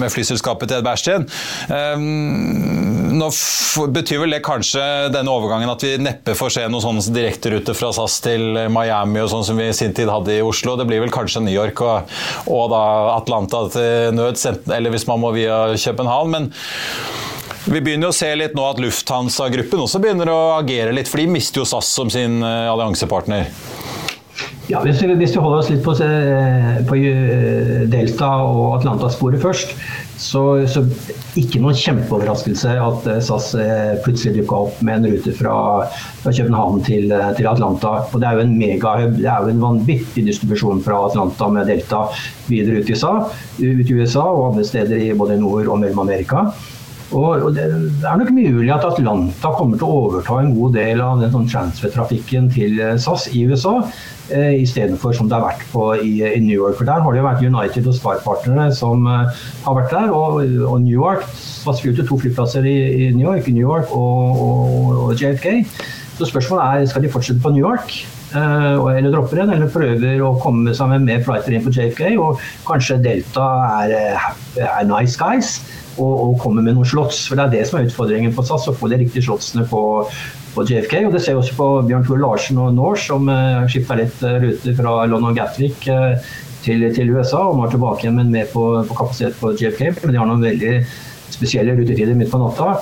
med 0.00 0.12
flyselskapet 0.12 0.70
til 0.70 0.80
Ed 0.80 0.86
Berstien. 0.86 1.26
Nå 3.16 3.28
betyr 3.92 4.22
vel 4.22 4.36
det 4.36 4.42
kanskje 4.46 4.82
denne 5.14 5.32
overgangen 5.32 5.72
at 5.72 5.84
vi 5.84 5.94
neppe 6.02 6.36
får 6.36 6.56
se 6.56 6.66
noen 6.68 6.84
sånne 6.84 7.14
direkterute 7.16 7.74
fra 7.76 7.92
SAS 7.96 8.18
til 8.24 8.58
Miami 8.72 9.22
og 9.22 9.30
sånn 9.32 9.46
som 9.46 9.60
vi 9.60 9.70
i 9.70 9.76
sin 9.76 9.94
tid 9.96 10.10
hadde 10.12 10.36
i 10.36 10.44
Oslo. 10.44 10.76
Det 10.78 10.88
blir 10.88 11.04
vel 11.04 11.14
kanskje 11.14 11.44
New 11.46 11.54
York 11.54 11.80
og, 11.84 12.16
og 12.52 12.66
da 12.74 12.82
Atlanta 13.16 13.66
til 13.72 14.16
nød, 14.16 14.42
eller 14.72 14.92
hvis 14.92 15.08
man 15.08 15.22
må 15.22 15.32
via 15.36 15.62
København. 15.76 16.30
men 16.36 16.52
vi 17.66 17.80
begynner 17.82 18.12
å 18.12 18.14
se 18.14 18.28
litt 18.38 18.54
nå 18.54 18.62
at 18.62 18.78
Lufthansa-gruppen 18.78 19.80
også 19.82 19.98
begynner 20.02 20.30
å 20.30 20.38
agere 20.60 20.92
litt, 20.94 21.08
for 21.10 21.18
de 21.18 21.26
mister 21.26 21.62
jo 21.62 21.66
SAS 21.66 21.88
som 21.90 22.10
sin 22.12 22.38
eh, 22.46 22.68
alliansepartner. 22.70 23.48
Ja, 24.66 24.80
hvis 24.82 24.98
vi, 24.98 25.12
hvis 25.14 25.30
vi, 25.30 25.38
holder 25.38 25.60
oss 25.60 25.68
litt 25.70 25.84
på, 25.84 25.92
eh, 26.02 26.80
på 26.88 26.96
eh, 26.98 27.84
Delta 27.86 28.32
og 28.42 28.80
Atlanta-sporet 28.80 29.38
først, 29.38 29.76
så, 30.18 30.42
så, 30.66 30.82
ikke 31.38 31.60
noen 31.60 31.76
kjempeoverraskelse 31.78 32.72
at 32.82 33.06
eh, 33.12 33.20
SAS 33.22 33.52
plutselig 34.02 34.40
dukka 34.40 34.58
opp 34.66 34.80
med 34.86 35.04
en 35.04 35.14
rute 35.14 35.34
fra, 35.38 35.56
fra 36.24 36.34
København 36.34 36.82
til, 36.88 37.14
til, 37.38 37.46
Atlanta. 37.46 37.94
Og 38.10 38.18
Det 38.18 38.26
er 38.26 38.40
jo 38.40 38.46
en 38.48 38.56
megahub. 38.58 39.20
Det 39.20 39.30
er 39.30 39.46
jo 39.46 39.54
en 39.54 39.62
vanvittig 39.68 40.26
distribusjon 40.26 40.82
fra 40.82 40.98
Atlanta 41.12 41.50
med 41.52 41.70
Delta 41.70 42.08
videre 42.50 42.82
ut 42.82 42.90
i 42.90 42.96
USA, 42.96 43.14
ut 43.62 43.86
i 43.86 44.00
USA 44.00 44.26
og 44.32 44.48
andre 44.50 44.66
steder 44.66 44.98
i 44.98 45.12
både 45.14 45.38
nord 45.38 45.70
og 45.70 45.78
Mellom-Amerika. 45.84 46.48
Og, 47.14 47.54
det, 47.54 47.62
er 48.02 48.18
nok 48.18 48.32
mulig 48.34 48.72
at 48.74 48.84
Atlanta 48.86 49.52
kommer 49.54 49.78
til 49.78 49.86
å 49.86 49.98
overta 50.08 50.40
en 50.42 50.54
god 50.56 50.74
del 50.74 51.02
av 51.04 51.20
den 51.22 51.30
sånn 51.30 51.46
transfer-trafikken 51.52 52.48
til 52.50 52.80
SAS 52.98 53.28
i 53.30 53.44
USA 53.46 53.76
eh, 54.34 54.56
istedenfor 54.62 55.14
som 55.14 55.30
det 55.30 55.38
har 55.38 55.44
vært 55.46 55.62
på 55.70 55.84
i, 56.00 56.10
i, 56.26 56.40
New 56.42 56.56
York. 56.56 56.80
For 56.80 56.88
Der 56.88 57.04
har 57.04 57.14
det 57.14 57.22
jo 57.22 57.28
vært 57.28 57.44
United 57.46 57.86
og 57.86 57.94
Star-partnerne 58.00 58.66
som 58.74 59.06
eh, 59.06 59.44
har 59.68 59.78
vært 59.78 59.94
der. 59.94 60.10
Og, 60.10 60.42
og 60.66 60.82
New 60.82 60.96
York 60.96 61.22
SAS 61.36 61.84
flyr 61.84 62.02
to 62.02 62.18
flyplasser 62.24 62.66
i, 62.66 62.76
i, 63.06 63.08
New 63.14 63.28
York, 63.28 63.46
New 63.54 63.62
York 63.62 63.94
og, 63.94 64.42
og, 64.42 64.92
og, 65.06 65.14
JFK. 65.14 65.62
Så 66.18 66.30
spørsmålet 66.32 66.66
er 66.66 66.90
skal 66.90 67.06
de 67.06 67.12
fortsette 67.12 67.42
på 67.44 67.54
New 67.54 67.62
York. 67.62 68.00
Eh, 68.34 68.98
eller 68.98 69.12
dropper 69.14 69.44
en, 69.44 69.54
eller 69.54 69.70
prøver 69.70 70.26
å 70.26 70.34
komme 70.42 70.74
sammen 70.74 71.06
med 71.06 71.22
flighter 71.26 71.54
inn 71.54 71.64
på 71.64 71.74
JFK. 71.74 72.16
Og 72.18 72.42
kanskje 72.66 72.98
Delta 73.04 73.50
er, 73.86 73.98
eh, 74.02 74.30
er 74.66 74.88
nice 74.90 75.14
guys 75.22 75.60
og, 75.96 76.14
og 76.26 76.34
komme 76.42 76.64
med 76.64 76.76
noen 76.76 76.88
slotts. 76.88 77.24
For 77.28 77.38
det 77.38 77.46
er 77.46 77.54
det 77.54 77.68
som 77.68 77.78
er 77.78 77.88
utfordringen 77.88 78.34
på 78.36 78.44
SAS, 78.46 78.68
å 78.70 78.74
få 78.76 78.90
de 78.92 79.00
riktige 79.00 79.26
slottsene 79.26 79.66
på, 79.70 79.82
på 80.54 80.66
JFK. 80.68 80.98
Og 81.06 81.14
det 81.14 81.22
ser 81.24 81.36
vi 81.36 81.42
også 81.42 81.56
på 81.58 81.68
Bjørn 81.88 82.06
Tore 82.06 82.22
Larsen 82.22 82.60
og 82.62 82.74
Norse, 82.76 83.08
som 83.10 83.30
uh, 83.30 83.62
eh, 83.62 83.68
skifta 83.72 83.98
litt 84.00 84.22
uh, 84.24 84.36
ruter 84.42 84.76
fra 84.78 84.98
London 85.10 85.36
Gatwick 85.36 85.88
uh, 85.90 86.14
til, 86.66 86.86
til, 86.96 87.12
USA, 87.14 87.44
og 87.46 87.58
nå 87.58 87.66
er 87.66 87.74
tilbake 87.76 88.06
igjen, 88.06 88.18
men 88.20 88.32
med 88.34 88.50
på, 88.52 88.68
på 88.88 88.98
kapasitet 88.98 89.38
på 89.40 89.54
JFK. 89.56 90.02
Men 90.02 90.16
de 90.16 90.22
har 90.22 90.30
noen 90.30 90.46
veldig 90.46 90.78
spesielle 91.34 91.76
rutetider 91.76 92.16
midt 92.18 92.32
på 92.32 92.40
natta. 92.42 92.76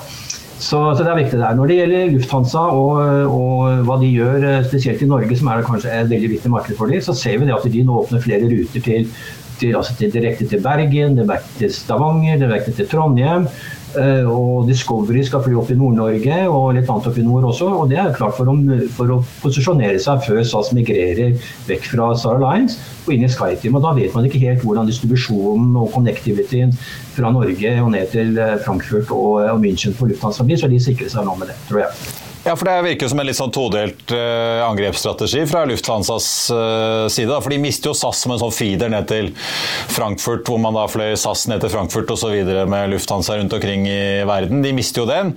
Så, 0.55 0.79
så, 0.95 1.03
det 1.03 1.09
er 1.11 1.17
viktig 1.19 1.37
der. 1.37 1.55
Når 1.57 1.67
det 1.67 1.75
gjelder 1.81 2.11
Lufthansa 2.13 2.61
og, 2.73 2.99
og, 3.27 3.81
hva 3.85 3.97
de 3.99 4.07
gjør, 4.07 4.45
spesielt 4.65 5.03
i 5.03 5.09
Norge, 5.09 5.35
som 5.37 5.49
er 5.51 5.65
kanskje 5.67 5.91
et 5.91 6.09
veldig 6.09 6.29
viktig 6.37 6.51
marked 6.53 6.77
for 6.79 6.89
dem, 6.89 7.03
så 7.03 7.13
ser 7.17 7.41
vi 7.41 7.51
at 7.51 7.67
de 7.73 7.83
nå 7.85 7.97
åpner 7.99 8.23
flere 8.23 8.47
ruter 8.47 8.85
til, 8.85 9.09
til, 9.65 9.79
altså 9.81 9.97
til 9.97 10.13
direkte 10.13 10.47
til 10.49 10.61
Bergen, 10.63 11.17
direkte 11.17 11.57
til 11.59 11.73
Stavanger, 11.73 12.37
direkte 12.41 12.75
til 12.77 12.87
Trondheim. 12.91 13.49
Eh, 13.95 14.27
og 14.27 14.67
Discovery 14.67 15.21
skal 15.23 15.43
fly 15.45 15.53
opp 15.55 15.69
i 15.71 15.77
Nord-Norge 15.79 16.39
og 16.51 16.73
litt 16.75 16.89
annet 16.91 17.07
opp 17.09 17.19
i 17.19 17.23
nord 17.23 17.47
også. 17.51 17.69
og 17.79 17.87
Det 17.91 17.99
er 18.01 18.11
klart 18.17 18.35
for 18.37 18.51
å, 18.51 18.55
for 18.97 19.13
å 19.15 19.21
posisjonere 19.43 20.01
seg 20.03 20.25
før 20.25 20.41
SAS 20.47 20.73
migrerer 20.75 21.37
vekk 21.69 21.87
fra 21.93 22.09
Star 22.19 22.41
Alliance 22.41 22.75
og 23.05 23.13
inn 23.15 23.25
i 23.27 23.31
SkyTeam. 23.31 23.79
og 23.79 23.87
Da 23.87 23.95
vet 23.95 24.17
man 24.17 24.27
ikke 24.27 24.43
helt 24.43 24.65
hvordan 24.65 24.91
distribusjonen 24.91 25.71
og 25.79 25.91
connectivityen 25.95 26.75
fra 27.15 27.31
Norge 27.31 27.75
og 27.79 27.91
ned 27.95 28.11
til 28.11 28.35
eh, 28.35 28.59
Frankfurt 28.67 29.11
og, 29.15 29.45
og 29.47 29.63
München 29.63 29.95
på 29.95 30.11
Lufthansa 30.11 30.47
blir, 30.47 30.59
så 30.59 30.71
de 30.71 30.81
sikrer 30.81 31.11
seg 31.11 31.27
nå 31.27 31.39
med 31.39 31.53
det, 31.53 31.59
tror 31.69 31.85
jeg. 31.85 32.24
Ja, 32.45 32.53
for 32.55 32.65
Det 32.65 32.81
virker 32.85 33.09
som 33.09 33.17
en 33.17 33.25
litt 33.25 33.37
sånn 33.39 33.49
todelt 33.49 34.11
uh, 34.13 34.61
angrepsstrategi 34.67 35.47
fra 35.49 35.63
Lufthansas 35.65 36.25
uh, 36.53 37.07
side. 37.09 37.31
Da. 37.31 37.39
For 37.41 37.49
De 37.49 37.57
mister 37.57 37.89
jo 37.89 37.95
SAS 37.97 38.19
som 38.21 38.35
en 38.35 38.41
sånn 38.43 38.53
feeder 38.53 38.91
ned 38.93 39.07
til 39.09 39.31
Frankfurt, 39.89 40.43
hvor 40.45 40.59
man 40.61 40.77
da 40.77 40.83
fløy 40.85 41.15
SAS 41.17 41.47
ned 41.49 41.63
til 41.63 41.73
Frankfurt 41.73 42.13
osv. 42.13 42.35
med 42.69 42.91
Lufthansa 42.91 43.39
rundt 43.39 43.55
omkring 43.57 43.87
i 43.89 44.21
verden. 44.29 44.61
De 44.61 44.75
mister 44.77 45.01
jo 45.01 45.07
den. 45.09 45.31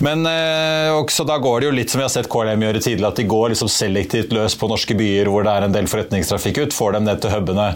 Men 0.00 0.24
uh, 0.24 0.96
også 0.96 1.26
da 1.28 1.36
går 1.44 1.60
det 1.60 1.68
jo 1.68 1.74
litt 1.76 1.92
som 1.92 2.00
vi 2.00 2.06
har 2.06 2.14
sett 2.14 2.30
KLM 2.32 2.64
gjøre 2.64 2.82
tidligere, 2.86 3.12
at 3.12 3.20
de 3.20 3.28
går 3.34 3.52
liksom 3.52 3.70
selektivt 3.76 4.32
løs 4.32 4.56
på 4.56 4.72
norske 4.72 4.96
byer 4.96 5.28
hvor 5.28 5.44
det 5.44 5.52
er 5.52 5.68
en 5.68 5.76
del 5.76 5.92
forretningstrafikk 5.92 6.62
ut. 6.62 6.78
Får 6.78 6.96
dem 6.96 7.04
ned 7.10 7.20
til 7.20 7.36
hubene, 7.36 7.68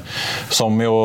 som 0.48 0.80
jo 0.80 0.96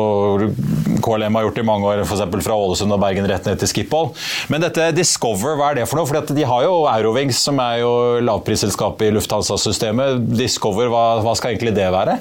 KLM 1.04 1.36
har 1.36 1.50
gjort 1.50 1.60
i 1.60 1.68
mange 1.74 1.92
år, 1.92 2.06
f.eks. 2.08 2.24
fra 2.48 2.56
Ålesund 2.56 2.96
og 2.96 3.04
Bergen 3.04 3.28
rett 3.28 3.52
ned 3.52 3.60
til 3.60 3.74
Skiphol. 3.74 4.14
Men 4.48 4.64
dette 4.64 4.88
Discover, 4.96 5.60
hva 5.60 5.74
er 5.74 5.82
det 5.82 5.88
for 5.92 6.00
noe? 6.00 6.08
For 6.08 6.32
de 6.40 6.48
har 6.48 6.64
jo 6.64 6.74
Eurowings, 6.96 7.44
som 7.44 7.60
er 7.60 7.65
er 7.72 7.82
jo 7.82 7.92
lavprisselskapet 8.24 9.10
i 9.10 9.14
Lufthansa-systemet. 9.16 10.24
Discover, 10.38 10.90
hva, 10.92 11.04
hva, 11.24 11.36
skal 11.38 11.54
egentlig 11.54 11.76
det 11.76 11.88
være? 11.94 12.18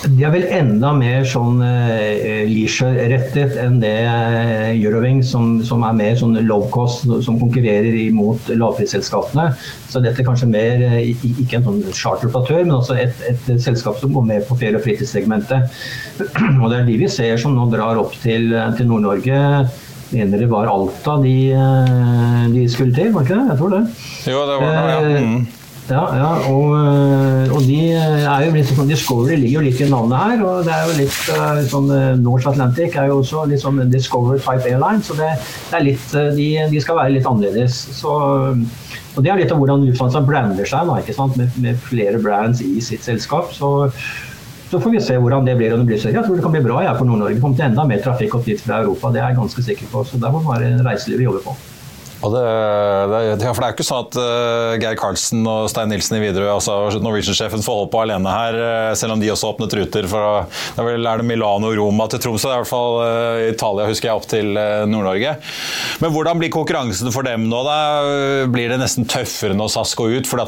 De 0.00 0.24
er 0.24 0.32
vel 0.32 0.46
enda 0.56 0.94
mer 0.96 1.26
sånn 1.28 1.58
eh, 1.60 2.46
leisure-rettet 2.48 3.58
enn 3.60 3.76
det 3.82 3.92
eh, 4.08 4.70
Eurowing, 4.78 5.20
som, 5.26 5.58
som, 5.66 5.84
er 5.84 5.98
mer 5.98 6.16
sånn 6.16 6.38
low 6.46 6.64
cost, 6.72 7.04
som 7.26 7.36
konkurrerer 7.40 7.98
imot 8.06 8.48
lavprisselskapene. 8.48 9.50
Så 9.92 10.00
dette 10.00 10.22
er 10.22 10.28
kanskje 10.30 10.48
mer, 10.48 10.86
eh, 10.88 11.12
ikke 11.28 11.60
en 11.60 11.68
sånn 11.68 11.82
charteroperatør, 11.92 12.64
men 12.64 12.78
også 12.78 12.96
et, 13.02 13.20
et, 13.28 13.52
selskap 13.60 14.00
som 14.00 14.16
går 14.16 14.24
med 14.30 14.48
på 14.48 14.56
ferie- 14.62 14.80
og 14.80 14.86
fritidssegmentet. 14.86 15.68
Og 16.62 16.66
det 16.72 16.80
er 16.80 16.88
de 16.88 16.96
vi 17.04 17.12
ser 17.12 17.36
som 17.40 17.52
nå 17.56 17.68
drar 17.74 18.00
opp 18.00 18.16
til, 18.24 18.54
til 18.78 18.88
Nord-Norge 18.88 19.44
mener 20.14 20.42
det 20.42 20.50
var 20.50 20.70
Alta 20.70 21.16
de, 21.22 21.36
eh, 21.52 22.44
de, 22.54 22.66
skulle 22.70 22.94
til, 22.94 23.12
var 23.14 23.26
ikke 23.26 23.38
det? 23.38 23.48
Jeg 23.52 23.58
tror 23.60 23.72
det. 23.76 23.80
Jo, 24.26 24.44
det 24.48 24.60
var 24.60 24.76
det, 24.76 24.92
ja. 24.92 25.00
Eh, 25.00 25.24
mm. 25.30 25.48
Ja, 25.90 26.02
ja 26.14 26.28
og, 26.52 26.66
eh, 26.78 27.50
og, 27.50 27.64
de 27.66 27.78
er 27.96 28.44
jo 28.44 28.52
litt 28.54 28.68
sånn 28.70 28.90
Discovery 28.90 29.38
ligger 29.40 29.58
jo 29.58 29.64
litt 29.66 29.80
i 29.82 29.88
navnet 29.90 30.22
her. 30.22 30.44
Og 30.46 30.68
det 30.68 30.76
er 30.76 30.86
jo 30.86 30.96
litt 31.00 31.70
sånn 31.72 31.90
North 32.22 32.50
Atlantic 32.50 32.94
er 32.94 33.10
jo 33.10 33.18
også 33.24 33.46
litt 33.50 33.64
sånn 33.64 33.82
Discover 33.90 34.38
type 34.38 34.70
airline. 34.70 35.02
Så 35.02 35.18
det, 35.18 35.32
det 35.70 35.80
er 35.80 35.86
litt 35.88 36.16
de, 36.38 36.48
de, 36.70 36.82
skal 36.84 37.00
være 37.00 37.16
litt 37.16 37.26
annerledes. 37.26 37.82
Så, 37.98 38.14
og 39.16 39.26
det 39.26 39.32
er 39.32 39.42
litt 39.42 39.54
av 39.54 39.58
hvordan 39.58 39.86
Lufthansa 39.88 40.22
brander 40.22 40.68
seg 40.68 40.86
nå, 40.86 41.00
ikke 41.02 41.16
sant? 41.16 41.38
Med, 41.40 41.54
med 41.58 41.78
flere 41.90 42.22
brands 42.22 42.62
i 42.62 42.78
sitt 42.84 43.06
selskap. 43.06 43.50
Så 43.56 43.90
så 44.70 44.80
får 44.80 44.90
vi 44.90 45.00
se 45.02 45.16
hvordan 45.18 45.44
det 45.44 45.56
blir. 45.58 45.72
om 45.74 45.80
det 45.82 45.86
blir 45.86 45.98
så 45.98 46.12
Jeg 46.14 46.24
tror 46.24 46.36
det 46.36 46.44
kan 46.44 46.52
bli 46.54 46.62
bra 46.62 46.82
jeg, 46.84 46.96
for 46.98 47.04
Nord-Norge. 47.04 47.34
Det 47.34 47.42
kommer 47.42 47.56
til 47.56 47.66
enda 47.66 47.84
mer 47.84 48.02
trafikk 48.04 48.38
opp 48.38 48.46
dit 48.46 48.60
fra 48.62 48.78
Europa, 48.84 49.10
det 49.10 49.20
er 49.20 49.28
jeg 49.32 49.42
ganske 49.42 49.66
sikker 49.66 49.90
på. 49.90 50.04
Så 50.06 50.22
der 50.22 50.30
må 50.30 50.42
det 50.44 50.50
være 50.52 50.84
reiselivet 50.86 51.26
jobber 51.26 51.46
på. 51.50 51.56
Og 52.20 52.34
det, 52.34 52.40
det, 53.08 53.20
ja, 53.40 53.52
for 53.54 53.62
det 53.62 53.66
er 53.66 53.72
jo 53.72 53.76
ikke 53.78 53.86
sånn 53.86 54.02
at 54.04 54.16
uh, 54.20 54.74
Geir 54.80 54.98
Karlsen 55.00 55.46
og 55.48 55.70
Stein 55.72 55.88
Nilsen 55.88 56.18
i 56.18 56.20
Widerøe, 56.20 56.52
altså 56.52 57.00
Norwegian-sjefen, 57.00 57.64
får 57.64 57.78
holde 57.78 57.92
på 57.94 58.02
alene 58.02 58.34
her, 58.34 58.58
uh, 58.60 58.90
selv 58.98 59.14
om 59.14 59.22
de 59.22 59.30
også 59.32 59.54
åpnet 59.54 59.76
ruter 59.78 60.08
fra 60.10 60.26
det 60.50 60.82
er, 60.82 60.84
vel, 60.84 61.08
er 61.08 61.22
det 61.22 61.28
Milano 61.30 61.70
Roma 61.76 62.06
til 62.12 62.20
Tromsø. 62.20 62.50
Det 62.50 62.52
er 62.52 62.58
i 62.58 62.62
hvert 62.66 62.72
fall 62.72 62.98
uh, 63.00 63.46
Italia, 63.48 63.88
husker 63.88 64.10
jeg, 64.10 64.20
opp 64.20 64.28
til 64.28 64.52
Nord-Norge. 64.90 65.34
Men 66.04 66.12
hvordan 66.12 66.42
blir 66.42 66.52
konkurransen 66.52 67.08
for 67.14 67.24
dem 67.24 67.48
nå? 67.48 67.62
Da 67.64 67.78
blir 68.52 68.72
det 68.72 68.80
nesten 68.82 69.08
tøffere 69.08 69.56
når 69.56 69.72
SAS 69.72 69.96
går 69.96 70.18
ut, 70.20 70.28
for 70.28 70.42
da, 70.42 70.46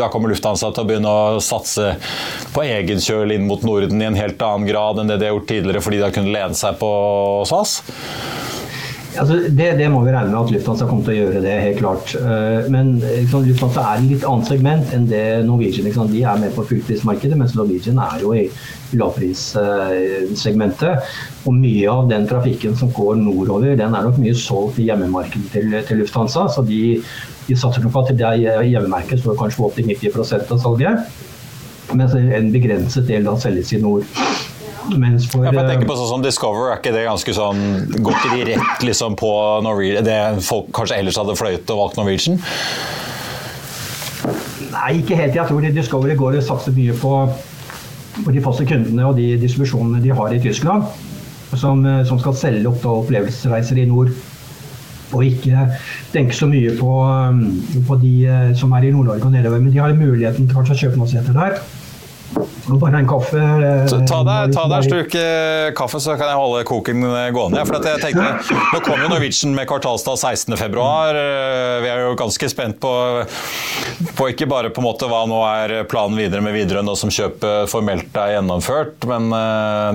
da, 0.00 0.10
kommer 0.10 0.32
Lufthansa 0.32 0.72
til 0.74 0.84
å 0.84 0.90
begynne 0.90 1.10
å 1.10 1.42
satse 1.44 1.94
på 2.54 2.66
egen 2.66 3.02
kjøl 3.02 3.36
inn 3.36 3.46
mot 3.46 3.62
Norden 3.66 4.02
i 4.02 4.08
en 4.08 4.18
helt 4.18 4.42
annen 4.42 4.66
grad 4.66 4.98
enn 4.98 5.10
det 5.10 5.20
de 5.20 5.30
har 5.30 5.36
gjort 5.36 5.50
tidligere, 5.52 5.84
fordi 5.84 6.00
de 6.00 6.08
har 6.08 6.16
kunnet 6.16 6.34
lene 6.34 6.58
seg 6.58 6.80
på 6.82 6.90
SAS? 7.50 7.78
Altså, 9.18 9.34
det, 9.50 9.78
det, 9.78 9.88
må 9.90 10.04
vi 10.04 10.12
regne 10.14 10.30
med 10.30 10.38
at 10.38 10.50
Lufthansa 10.54 10.86
kommer 10.86 11.02
til 11.06 11.14
å 11.16 11.18
gjøre, 11.18 11.40
det 11.42 11.64
helt 11.64 11.78
klart. 11.80 12.12
Eh, 12.14 12.68
men 12.70 12.92
liksom, 13.02 13.42
Lufthansa 13.48 13.80
er 13.82 13.96
et 13.98 14.04
litt 14.12 14.24
annet 14.28 14.46
segment 14.52 14.92
enn 14.94 15.08
det 15.10 15.24
Norwegian. 15.48 15.86
Liksom. 15.88 16.12
De 16.12 16.20
er 16.22 16.36
med 16.38 16.54
på 16.54 16.62
fullprismarkedet, 16.68 17.36
mens 17.40 17.56
Norwegian 17.58 17.98
er 18.04 18.18
jo 18.22 18.30
i 18.38 18.44
lavprissegmentet. 19.00 20.94
Og 21.42 21.52
mye 21.56 21.88
av 21.90 22.06
den 22.12 22.24
trafikken 22.30 22.72
som 22.78 22.88
går 22.94 23.14
nordover, 23.18 23.74
den 23.80 23.94
er 23.98 24.02
nok 24.06 24.18
mye 24.22 24.36
solgt 24.38 24.78
i 24.78 24.86
hjemmemarkedet 24.90 25.48
til, 25.56 25.66
til 25.88 25.96
Lufthansa. 26.04 26.42
Så 26.54 26.60
de, 26.68 26.82
de 27.48 27.54
satser 27.58 27.82
nok 27.82 27.92
på 27.96 28.04
at 28.04 28.14
det 28.14 28.30
hjemmemarkedet 28.70 29.22
står 29.24 29.34
kanskje 29.42 29.64
opp 29.66 29.74
til 29.80 29.90
90% 29.90 30.54
av 30.54 30.58
salget. 30.62 30.94
Mens 31.98 32.14
en 32.14 32.54
begrenset 32.54 33.10
del 33.10 33.26
da 33.26 33.34
selges 33.42 33.74
i 33.74 33.82
nord. 33.82 34.06
Mens 34.88 35.26
for, 35.28 35.44
ja, 35.44 35.52
jeg 35.52 35.68
tenker 35.68 35.88
på 35.90 35.96
sånn 35.98 36.08
som 36.08 36.22
Discover, 36.24 36.70
er 36.72 36.80
ikke 36.80 36.94
det 36.94 37.02
ganske 37.04 37.34
sånn 37.36 37.60
Går 38.00 38.14
ikke 38.16 38.30
de 38.32 38.46
rett 38.48 38.86
liksom 38.86 39.16
på 39.20 39.32
Norwegian, 39.66 40.06
det 40.06 40.16
folk 40.46 40.70
kanskje 40.76 40.96
ellers 41.02 41.18
hadde 41.20 41.36
fløyet 41.38 41.72
og 41.74 41.82
valgt 41.82 42.00
Norwegian? 42.00 42.40
Nei, 44.70 44.90
ikke 45.02 45.18
helt. 45.18 45.36
Jeg 45.36 45.48
tror 45.48 45.68
Discovery 45.74 46.16
går 46.16 46.38
og 46.38 46.46
satser 46.46 46.74
mye 46.76 46.94
på, 46.96 47.12
på, 48.22 48.32
de 48.32 48.42
faste 48.44 48.66
kundene 48.68 49.08
og 49.08 49.18
de 49.18 49.34
distribusjonene 49.42 50.02
de 50.04 50.12
har 50.16 50.34
i 50.34 50.40
Tyskland. 50.42 50.86
Som, 51.58 51.82
som 52.06 52.20
skal 52.22 52.36
selge 52.38 52.70
opp 52.70 52.84
opplevelsesreiser 52.86 53.80
i 53.82 53.88
nord. 53.90 54.12
Og 55.10 55.24
ikke 55.26 55.64
tenke 56.12 56.36
så 56.36 56.46
mye 56.46 56.76
på, 56.78 56.92
på 57.88 57.96
de 57.98 58.12
eh, 58.30 58.52
som 58.54 58.70
er 58.78 58.86
i 58.86 58.92
Nord-Norge 58.94 59.26
og 59.26 59.34
nedover. 59.34 59.58
Men 59.58 59.74
de 59.74 59.82
har 59.82 59.96
muligheten 59.98 60.46
til 60.46 60.60
å 60.60 60.78
kjøpe 60.84 61.00
noe 61.00 61.10
seter 61.10 61.34
der. 61.34 61.58
Bare 62.78 63.00
en 63.00 63.08
kaffe. 63.08 63.40
Så 63.90 63.98
ta 64.06 64.20
deg, 64.26 64.52
ta 64.54 64.66
deg 64.70 64.76
en 64.76 64.86
slurk 64.86 65.14
eh, 65.18 65.70
kaffe, 65.76 66.00
så 66.02 66.14
kan 66.20 66.30
jeg 66.30 66.38
holde 66.38 66.62
koken 66.68 67.02
eh, 67.08 67.30
gående. 67.34 67.64
For 67.66 67.80
jeg 67.82 68.02
tenkte, 68.04 68.54
Nå 68.70 68.82
kommer 68.84 69.06
jo 69.06 69.10
Norwegian 69.14 69.56
med 69.56 69.66
kvartalstall 69.70 70.18
16.2. 70.20 70.54
Eh, 70.60 71.76
vi 71.84 71.90
er 71.90 72.04
jo 72.06 72.14
ganske 72.20 72.50
spent 72.52 72.78
på, 72.82 72.92
på, 74.16 74.28
ikke 74.32 74.48
bare 74.48 74.70
på 74.72 74.80
en 74.82 74.86
måte 74.86 75.08
hva 75.10 75.20
nå 75.28 75.38
er 75.44 75.74
planen 75.90 76.18
videre 76.18 76.42
med 76.44 76.54
Widerøe 76.56 76.84
nå 76.86 76.94
som 76.98 77.12
kjøpet 77.12 77.70
formelt 77.70 78.16
er 78.16 78.34
gjennomført, 78.36 79.06
men 79.08 79.28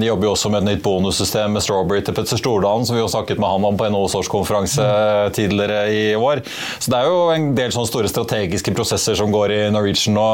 de 0.02 0.10
jobber 0.10 0.30
jo 0.30 0.34
også 0.36 0.52
med 0.54 0.64
et 0.64 0.70
nytt 0.70 0.84
bonussystem 0.86 1.56
med 1.56 1.66
Strawberry 1.66 2.04
til 2.06 2.16
Petter 2.18 2.40
Stordalen, 2.40 2.86
som 2.88 2.98
vi 2.98 3.02
jo 3.02 3.10
snakket 3.12 3.42
med 3.42 3.50
han 3.50 3.68
om 3.70 3.80
på 3.80 3.90
NHOs 3.92 4.18
årskonferanse 4.22 4.88
tidligere 5.38 5.80
i 5.94 6.04
år. 6.18 6.44
Så 6.80 6.94
det 6.94 7.00
er 7.00 7.10
jo 7.10 7.22
en 7.34 7.50
del 7.58 7.74
sånne 7.74 7.90
store 7.90 8.12
strategiske 8.12 8.76
prosesser 8.78 9.18
som 9.18 9.34
går 9.34 9.56
i 9.56 9.62
Norwegian 9.74 10.18
nå, 10.18 10.28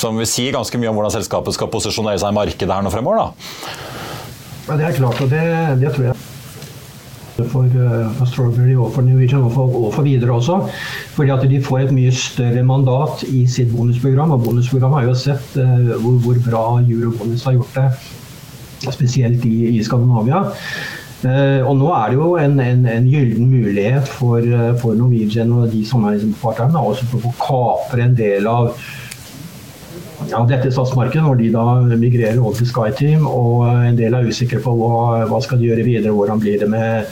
som 0.00 0.18
vil 0.18 0.28
si 0.28 0.48
ganske 0.54 0.80
mye 0.80 0.90
om 0.90 0.98
hvordan 0.98 1.14
selskapet 1.18 1.56
skal 1.56 1.70
posisjonere 1.72 2.18
seg 2.20 2.34
i 2.34 2.38
markedet 2.40 2.74
her 2.74 2.84
nå 2.86 2.94
fremover? 2.94 3.22
da? 3.22 3.78
Ja, 4.68 4.76
Det 4.76 4.90
er 4.90 4.98
klart, 4.98 5.22
og 5.22 5.30
det, 5.32 5.44
det 5.80 5.94
tror 5.94 6.10
jeg 6.10 6.37
for, 7.46 7.64
eh, 7.64 8.10
for, 8.18 8.26
Strawberry 8.26 8.74
og 8.74 8.92
for 8.94 9.02
Norwegian 9.06 9.44
og 9.46 9.52
for, 9.54 9.74
og 9.86 9.94
for 9.94 10.02
videre 10.02 10.34
også. 10.34 10.58
Fordi 11.14 11.30
at 11.30 11.48
de 11.50 11.62
får 11.62 11.78
et 11.78 11.94
mye 11.94 12.12
større 12.14 12.62
mandat 12.66 13.24
i 13.28 13.46
sitt 13.46 13.70
bonusprogram. 13.74 14.34
Og 14.34 14.44
bonusprogrammet 14.44 15.00
har 15.00 15.08
jo 15.08 15.14
sett 15.18 15.58
uh, 15.58 15.94
hvor, 16.02 16.18
hvor, 16.24 16.38
bra 16.50 16.64
Eurobonus 16.82 17.44
har 17.44 17.58
gjort 17.58 17.74
det, 17.78 17.88
spesielt 18.92 19.44
i, 19.44 19.76
i 19.76 19.82
Skandinavia. 19.82 20.44
Uh, 21.18 21.66
og 21.66 21.74
nå 21.80 21.90
er 21.94 22.12
det 22.12 22.18
jo 22.18 22.28
en, 22.38 22.60
en, 22.62 22.84
en 22.86 23.10
gyllen 23.10 23.48
mulighet 23.50 24.06
for, 24.06 24.38
uh, 24.38 24.74
for 24.78 24.94
Norwegian 24.98 25.52
og 25.52 25.70
de 25.72 25.82
samarbeidspartnerne 25.86 26.86
også 26.90 27.08
for 27.10 27.26
å 27.26 27.34
kapre 27.42 28.06
en 28.06 28.14
del 28.18 28.46
av 28.50 28.70
ja, 30.26 30.42
dette 30.48 30.72
SAS-markedet, 30.74 31.22
når 31.22 31.38
de 31.38 31.50
da 31.54 31.96
migrerer 31.96 32.40
over 32.42 32.58
til 32.58 32.66
SkyTeam. 32.66 33.26
Og 33.30 33.68
en 33.70 33.98
del 33.98 34.16
er 34.18 34.26
usikre 34.26 34.60
på 34.64 34.74
hva, 34.74 35.26
hva 35.30 35.42
skal 35.44 35.60
de 35.60 35.70
gjøre 35.70 35.86
videre, 35.86 36.14
hvordan 36.14 36.42
blir 36.42 36.58
det 36.58 36.70
med 36.72 37.06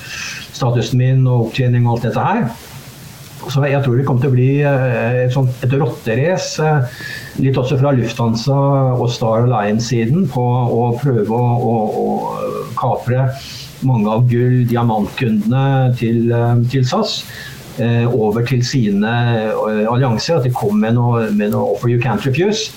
statusen 0.56 0.98
min 0.98 1.26
og 1.26 1.48
opptjening 1.48 1.86
og 1.86 1.96
alt 1.96 2.08
dette 2.08 2.26
her. 2.30 2.48
Så 3.46 3.62
jeg 3.62 3.82
tror 3.84 3.94
det 3.98 4.06
kommer 4.06 4.24
til 4.24 4.32
å 4.32 4.34
bli 4.34 4.48
eh, 4.66 5.18
et, 5.26 5.34
sånt, 5.34 5.52
et 5.62 5.74
rotterace, 5.78 6.62
eh, 6.64 7.02
litt 7.44 7.58
også 7.60 7.78
fra 7.78 7.92
Lufthansa 7.94 8.56
og 8.96 9.06
Star 9.12 9.44
Alliance-siden, 9.44 10.26
på 10.32 10.42
å 10.42 10.88
prøve 10.98 11.36
å, 11.36 11.52
å, 11.54 11.76
å, 12.02 12.64
kapre 12.76 13.28
mange 13.86 14.10
av 14.10 14.24
gull- 14.30 14.64
diamantkundene 14.68 15.92
til, 16.00 16.24
eh, 16.32 16.64
til 16.72 16.88
SAS 16.88 17.20
over 18.08 18.40
til 18.48 18.62
sine 18.64 19.10
allianser. 19.52 20.38
At 20.38 20.46
de 20.46 20.52
kommer 20.56 20.86
med 20.86 20.94
noe, 20.96 21.26
med 21.36 21.50
noe 21.52 21.74
'offer 21.74 21.90
you 21.92 22.00
can't 22.00 22.24
refuse'. 22.24 22.70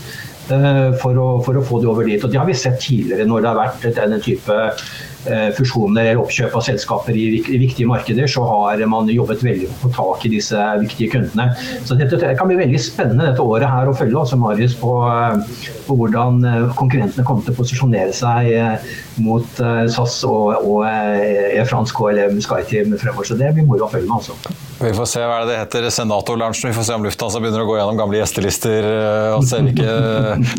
Eh, 0.50 0.96
for 0.98 1.18
å, 1.20 1.28
for 1.46 1.58
å, 1.60 1.64
få 1.66 1.80
det 1.84 1.90
over 1.92 2.08
dit. 2.08 2.24
Og 2.24 2.32
Det 2.32 2.40
har 2.40 2.48
vi 2.50 2.58
sett 2.58 2.80
tidligere 2.82 3.28
når 3.30 3.44
det 3.44 3.52
har 3.52 3.60
vært 3.60 3.86
denne 3.98 4.18
type 4.24 4.56
eh, 4.58 5.50
fusjoner 5.58 6.10
eller 6.10 6.22
oppkjøp 6.24 6.56
av 6.58 6.64
selskaper 6.66 7.18
i, 7.18 7.28
viktige 7.62 7.90
markeder, 7.90 8.30
så 8.30 8.46
har 8.48 8.82
man 8.90 9.12
jobbet 9.14 9.44
veldig 9.46 9.70
på 9.82 9.92
tak 9.96 10.26
i 10.26 10.34
disse 10.34 10.70
viktige 10.82 11.14
kundene. 11.14 11.52
Så 11.86 11.98
dette 12.00 12.34
kan 12.40 12.50
bli 12.50 12.58
veldig 12.62 12.82
spennende 12.82 13.30
dette 13.30 13.46
året 13.46 13.70
her 13.70 13.92
å 13.92 13.98
følge 13.98 14.18
også, 14.24 14.40
Marius, 14.42 14.78
på, 14.80 14.96
eh, 15.12 15.62
på 15.90 16.00
hvordan 16.00 16.42
konkurrentene 16.80 17.28
kommer 17.28 17.46
til 17.46 17.54
å 17.54 17.60
posisjonere 17.60 18.16
seg 18.16 19.22
mot 19.22 19.62
SAS 19.92 20.22
og, 20.28 20.66
og 20.66 20.84
e 20.90 21.62
France 21.70 21.94
KLM 21.98 22.42
SkyTeam 22.42 22.98
fremover. 22.98 23.30
Så 23.30 23.38
det 23.40 23.54
blir 23.54 23.70
moro 23.70 23.86
å 23.86 23.94
følge 23.94 24.10
med. 24.10 24.18
altså. 24.22 24.69
Vi 24.80 24.94
får 24.94 25.06
se 25.12 25.22
hva 25.28 25.42
det 25.44 25.58
heter 25.60 25.90
senatorlunsjen. 25.92 26.70
Vi 26.70 26.76
får 26.76 26.84
se 26.88 26.94
om 26.96 27.04
Lufthansa 27.04 27.40
begynner 27.44 27.66
å 27.66 27.68
gå 27.68 27.76
gjennom 27.76 27.98
gamle 28.00 28.22
gjestelister 28.22 28.86
eh, 28.88 29.34
og 29.36 29.44
se 29.48 29.60
hvilke 29.66 29.90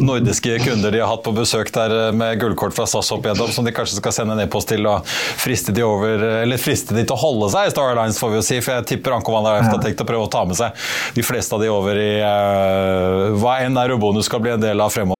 nordiske 0.03 0.59
kunder 0.61 0.93
de 0.93 1.01
har 1.01 1.09
hatt 1.09 1.23
på 1.25 1.33
besøk 1.37 1.73
der 1.73 1.95
eh, 1.97 2.11
med 2.13 2.37
gullkort 2.43 2.77
fra 2.77 2.85
SAS 2.91 3.09
opp 3.17 3.25
igjennom, 3.25 3.49
som 3.55 3.65
de 3.65 3.73
kanskje 3.73 3.97
skal 3.97 4.13
sende 4.13 4.37
en 4.37 4.43
e-post 4.45 4.69
til 4.75 4.85
og 4.91 5.09
friste 5.41 5.73
de 5.73 5.87
over, 5.87 6.27
eller 6.43 6.61
friste 6.61 6.97
de 6.97 7.07
til 7.07 7.17
å 7.17 7.21
holde 7.23 7.49
seg 7.55 7.71
i 7.71 7.73
Star 7.73 7.95
Alliance, 7.95 8.21
får 8.21 8.35
vi 8.35 8.41
jo 8.43 8.49
si. 8.51 8.59
For 8.61 8.77
jeg 8.77 8.91
tipper 8.93 9.17
Anko 9.17 9.37
Van 9.39 9.49
Leif 9.49 9.71
har 9.71 9.81
tenkt 9.81 10.05
å 10.05 10.09
prøve 10.09 10.29
å 10.29 10.33
ta 10.33 10.45
med 10.45 10.59
seg 10.59 10.91
de 11.17 11.25
fleste 11.25 11.57
av 11.57 11.65
de 11.65 11.73
over 11.73 11.97
i 11.97 12.11
uh, 12.21 13.41
hva 13.41 13.61
enn 13.65 13.81
Eurobonus 13.81 14.29
skal 14.29 14.45
bli 14.45 14.53
en 14.53 14.69
del 14.69 14.85
av 14.85 14.93
fremover. 14.93 15.20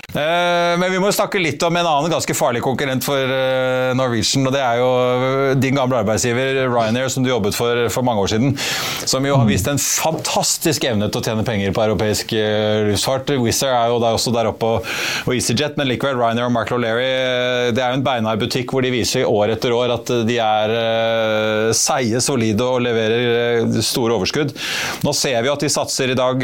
Eh, 0.11 0.73
men 0.79 0.91
vi 0.91 0.99
må 0.99 1.07
snakke 1.15 1.39
litt 1.39 1.61
om 1.63 1.75
en 1.79 1.87
annen 1.87 2.11
ganske 2.11 2.35
farlig 2.35 2.59
konkurrent 2.65 3.05
for 3.05 3.15
eh, 3.15 3.91
Norwegian. 3.95 4.43
og 4.49 4.55
Det 4.55 4.59
er 4.63 4.79
jo 4.81 4.89
eh, 4.99 5.53
din 5.59 5.77
gamle 5.77 6.01
arbeidsgiver 6.01 6.65
Ryanair, 6.67 7.07
som 7.11 7.23
du 7.23 7.31
jobbet 7.31 7.55
for 7.55 7.85
for 7.91 8.03
mange 8.05 8.25
år 8.25 8.31
siden. 8.33 8.55
Som 9.07 9.25
jo 9.25 9.37
har 9.39 9.47
vist 9.47 9.69
en 9.71 9.79
fantastisk 9.79 10.83
evne 10.89 11.07
til 11.07 11.21
å 11.21 11.25
tjene 11.25 11.45
penger 11.47 11.71
på 11.75 11.85
europeisk 11.85 12.33
luftfart. 12.89 13.31
Wizz 13.41 13.63
er 13.67 13.91
jo 13.91 14.01
der 14.03 14.17
også 14.17 14.33
der 14.35 14.49
oppe, 14.49 14.71
og 14.81 15.31
EasyJet, 15.31 15.77
men 15.79 15.87
likevel 15.89 16.19
Ryanair 16.19 16.49
og 16.49 16.53
Michael 16.55 16.81
O'Leary 16.81 17.71
Det 17.75 17.81
er 17.81 17.93
jo 17.93 17.99
en 17.99 18.05
beinhard 18.05 18.41
butikk 18.41 18.71
hvor 18.73 18.83
de 18.83 18.91
viser 18.93 19.27
år 19.27 19.53
etter 19.55 19.73
år 19.75 19.93
at 19.95 20.11
de 20.27 20.37
er 20.43 20.73
seige, 21.77 22.21
solide 22.23 22.67
og 22.67 22.83
leverer 22.83 23.79
store 23.85 24.17
overskudd. 24.17 24.53
Nå 25.05 25.15
ser 25.17 25.39
vi 25.43 25.51
at 25.51 25.63
de 25.63 25.71
satser 25.71 26.11
i 26.11 26.17
dag, 26.17 26.43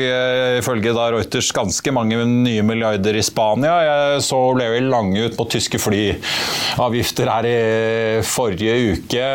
ifølge 0.62 0.96
da 0.96 1.10
Reuters, 1.14 1.52
ganske 1.56 1.94
mange 1.96 2.20
nye 2.28 2.66
milliarder 2.66 3.18
i 3.18 3.26
Spania. 3.26 3.57
Jeg 3.66 4.22
så 4.26 4.40
Larry 4.58 4.84
Lange 4.86 5.28
ut 5.28 5.38
på 5.38 5.48
tyske 5.54 5.80
flyavgifter 5.82 7.32
her 7.32 7.48
i 7.50 7.58
forrige 8.28 8.78
uke. 8.94 9.28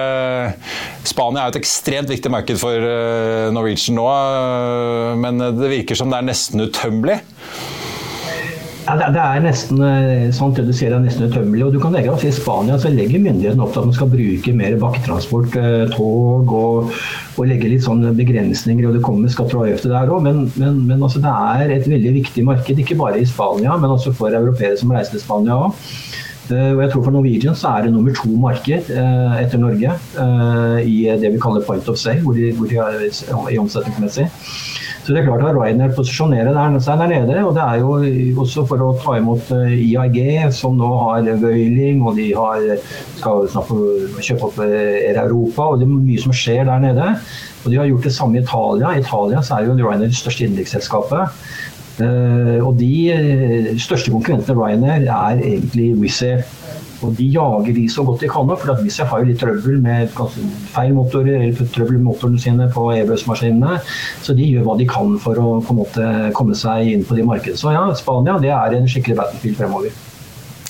Spania 1.08 1.44
er 1.44 1.52
et 1.52 1.60
ekstremt 1.62 2.12
viktig 2.12 2.32
marked 2.32 2.60
for 2.60 2.76
eh, 2.76 3.50
Norwegian 3.54 3.98
nå, 3.98 4.06
eh, 4.06 5.12
men 5.18 5.42
det 5.58 5.72
virker 5.72 5.98
som 5.98 6.12
det 6.12 6.20
er 6.20 6.28
nesten 6.30 6.66
utømmelig. 6.66 7.20
Ja, 8.82 8.96
det 8.98 9.20
er 9.22 9.42
nesten 9.44 9.78
sant 10.34 10.56
det 10.58 10.64
du 10.66 10.72
sier, 10.74 10.90
det 10.90 10.96
er 10.96 11.04
nesten 11.04 11.28
utømmelig. 11.30 11.66
og 11.68 11.76
du 11.76 11.78
kan 11.82 11.94
legge 11.94 12.10
altså 12.10 12.26
I 12.28 12.34
Spania 12.34 12.78
så 12.82 12.90
legger 12.90 13.22
myndighetene 13.22 13.62
opp 13.62 13.74
til 13.74 13.82
at 13.84 13.88
man 13.88 13.94
skal 13.94 14.10
bruke 14.10 14.54
mer 14.58 14.74
bakketransport, 14.82 15.54
tog 15.94 16.50
og, 16.56 16.90
og 17.38 17.46
legge 17.46 17.70
litt 17.70 17.86
sånn 17.86 18.02
begrensninger. 18.18 18.88
og 18.88 18.98
Det 18.98 19.04
kommer 19.06 19.30
skatter 19.30 19.60
og 19.60 19.68
avgifter 19.68 19.94
der 19.94 20.10
òg, 20.10 20.26
men, 20.26 20.42
men, 20.58 20.82
men 20.88 20.98
altså, 20.98 21.22
det 21.22 21.30
er 21.30 21.76
et 21.76 21.86
veldig 21.94 22.16
viktig 22.18 22.44
marked. 22.48 22.82
Ikke 22.82 22.98
bare 22.98 23.22
i 23.22 23.28
Spania, 23.28 23.78
men 23.78 23.94
også 23.94 24.14
for 24.18 24.34
europeere 24.34 24.74
som 24.80 24.90
reiser 24.90 25.14
til 25.14 25.24
Spania 25.28 25.60
òg. 25.68 25.78
Og 26.50 26.82
jeg 26.82 26.90
tror 26.90 27.04
For 27.04 27.14
Norwegian 27.14 27.54
så 27.56 27.68
er 27.68 27.86
det 27.86 27.92
nummer 27.94 28.12
to 28.14 28.28
marked 28.28 28.90
eh, 28.90 29.36
etter 29.42 29.60
Norge 29.62 29.92
eh, 29.94 30.78
i 30.82 30.96
det 31.20 31.30
vi 31.32 31.40
kaller 31.40 31.64
point 31.66 31.88
of 31.88 31.96
sale, 31.96 32.20
hvor 32.20 32.34
de, 32.36 32.50
hvor 32.58 32.66
de 32.66 32.76
er 32.82 33.54
i 33.54 33.58
omsetningsmessig. 33.62 34.26
Så 35.02 35.10
det 35.10 35.18
er 35.18 35.24
klart 35.26 35.42
at 35.42 35.56
Ryanair 35.56 35.94
posisjonerer 35.96 36.54
seg 36.78 37.00
der 37.00 37.08
nede. 37.10 37.40
Og 37.42 37.56
det 37.56 37.62
er 37.64 37.80
jo 37.82 38.42
også 38.44 38.62
for 38.70 38.84
å 38.86 38.92
ta 39.02 39.16
imot 39.18 39.50
IAG, 39.50 40.18
som 40.54 40.76
nå 40.78 40.90
har 41.00 41.26
Vøyling, 41.42 42.04
og 42.06 42.20
de 42.20 42.28
har, 42.36 42.68
skal 43.18 43.48
snart 43.50 43.72
kjøpe 44.22 44.46
opp 44.46 44.60
Air 44.62 45.18
Europa. 45.24 45.72
Og 45.72 45.82
det 45.82 45.88
er 45.88 45.96
mye 45.96 46.22
som 46.22 46.36
skjer 46.36 46.68
der 46.70 46.86
nede. 46.86 47.10
Og 47.64 47.70
de 47.72 47.80
har 47.80 47.90
gjort 47.90 48.06
det 48.06 48.14
samme 48.14 48.38
i 48.38 48.44
Italia. 48.44 48.94
I 48.94 49.02
Italia 49.02 49.42
så 49.42 49.58
er 49.58 49.66
jo 49.66 49.76
Ryanair 49.80 50.06
det 50.06 50.22
største 50.22 50.46
innenriksselskapet. 50.46 51.44
Uh, 51.98 52.62
og 52.64 52.78
de 52.78 53.76
største 53.82 54.14
konkurrentene 54.14 54.54
Ryanair 54.56 55.10
er 55.10 55.42
egentlig 55.42 55.92
Wizz 55.98 56.22
Air. 56.30 56.46
Og 57.02 57.16
de 57.18 57.26
jager 57.34 57.74
de 57.76 57.88
så 57.90 58.04
godt 58.06 58.22
de 58.22 58.30
kan. 58.30 58.52
For 58.62 58.82
hvis 58.84 58.98
jeg 59.00 59.10
har 59.10 59.26
litt 59.26 59.40
trøbbel 59.42 59.82
med 59.82 60.14
feil 60.74 60.94
motorer 60.96 61.34
eller 61.40 61.70
trøbbel 61.74 61.98
med 61.98 62.06
motorene 62.10 62.40
sine 62.42 62.68
på 62.72 62.88
Airbus-maskinene, 62.94 63.78
så 64.22 64.36
de 64.38 64.48
gjør 64.48 64.66
hva 64.68 64.78
de 64.80 64.88
kan 64.90 65.18
for 65.22 65.38
å 65.42 65.52
måte 65.74 66.08
komme 66.38 66.56
seg 66.58 66.92
inn 66.94 67.06
på 67.08 67.18
de 67.18 67.26
markedene. 67.26 67.60
Så 67.60 67.74
ja, 67.74 67.84
Spania 67.98 68.38
det 68.42 68.54
er 68.54 68.78
en 68.78 68.90
skikkelig 68.90 69.18
battlefield 69.20 69.60
fremover. 69.60 70.02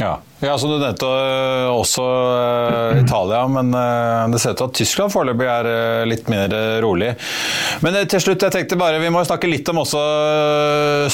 Ja. 0.01 0.17
Ja, 0.43 0.57
så 0.59 0.67
Du 0.67 0.75
nevnte 0.75 1.07
eh, 1.07 1.69
også 1.71 2.03
uh, 2.03 2.99
Italia, 2.99 3.45
men 3.47 3.71
uh, 3.71 4.27
det 4.33 4.41
ser 4.43 4.57
ut 4.57 4.59
til 4.59 4.67
at 4.67 4.75
Tyskland 4.75 5.13
foreløpig 5.15 5.47
er 5.47 5.69
litt 6.09 6.27
mer 6.33 6.51
rolig. 6.83 7.13
Men 7.85 7.95
til 8.11 8.23
slutt, 8.25 8.43
jeg 8.43 8.55
tenkte 8.55 8.79
bare, 8.81 8.99
vi 8.99 9.11
må 9.13 9.23
snakke 9.27 9.51
litt 9.51 9.69
om 9.71 9.83
også 9.85 10.01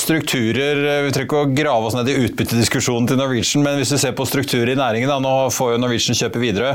strukturer. 0.00 0.80
Vi 1.04 1.12
trenger 1.12 1.28
ikke 1.28 1.42
å 1.42 1.50
grave 1.52 1.90
oss 1.90 1.96
ned 1.98 2.08
i 2.08 2.16
utbyttediskusjonen 2.24 3.08
til 3.10 3.20
Norwegian, 3.20 3.64
men 3.66 3.76
hvis 3.80 3.92
vi 3.92 4.00
ser 4.00 4.14
på 4.16 4.26
strukturer 4.28 4.72
i 4.72 4.78
næringen, 4.78 5.10
da, 5.10 5.18
nå 5.20 5.34
får 5.52 5.74
jo 5.74 5.82
Norwegian 5.82 6.18
kjøpe 6.18 6.40
videre. 6.42 6.72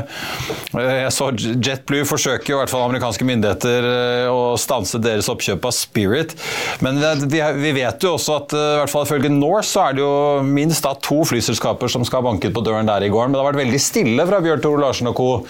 Jeg 0.74 1.10
så 1.14 1.30
JetBlue 1.34 2.06
forsøker 2.08 2.54
i 2.54 2.58
hvert 2.60 2.72
fall 2.72 2.86
amerikanske 2.86 3.26
myndigheter 3.26 3.88
å 4.30 4.54
stanse 4.60 5.00
deres 5.02 5.30
oppkjøp 5.32 5.66
av 5.66 5.74
Spirit. 5.74 6.36
Men 6.84 7.02
vi 7.26 7.74
vet 7.76 8.06
jo 8.06 8.14
også 8.14 8.38
at 8.38 8.54
i 8.54 8.64
hvert 8.82 8.94
fall 8.94 9.08
ifølge 9.08 9.32
Norse 9.34 9.74
så 9.74 9.88
er 9.88 9.98
det 9.98 10.04
jo 10.04 10.14
minst 10.46 10.86
da 10.86 10.94
to 11.02 11.22
flyselskaper 11.26 11.90
som 11.90 12.06
skal 12.06 12.24
banke 12.26 12.43
banket 12.44 12.54
på 12.54 12.64
døren 12.64 12.86
der 12.86 13.04
i 13.04 13.10
går. 13.10 13.28
Men 13.28 13.34
det 13.34 13.42
har 13.42 13.52
vært 13.52 13.62
veldig 13.64 13.80
stille 13.80 14.26
fra 14.26 14.40
Bjørn 14.40 14.62
Tore 14.62 14.80
Larsen 14.80 15.08
og 15.08 15.16
co. 15.16 15.44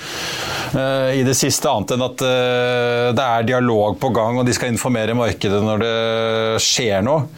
Uh, 0.75 1.15
i 1.15 1.23
det 1.23 1.35
siste, 1.37 1.69
annet 1.71 1.95
enn 1.95 2.03
at 2.03 2.23
uh, 2.23 3.15
det 3.15 3.25
er 3.25 3.47
dialog 3.47 3.99
på 3.99 4.11
gang, 4.11 4.39
og 4.39 4.47
de 4.47 4.55
skal 4.55 4.73
informere 4.73 5.15
markedet 5.15 5.63
når 5.63 5.83
det 5.83 6.63
skjer 6.63 7.05
noe. 7.05 7.29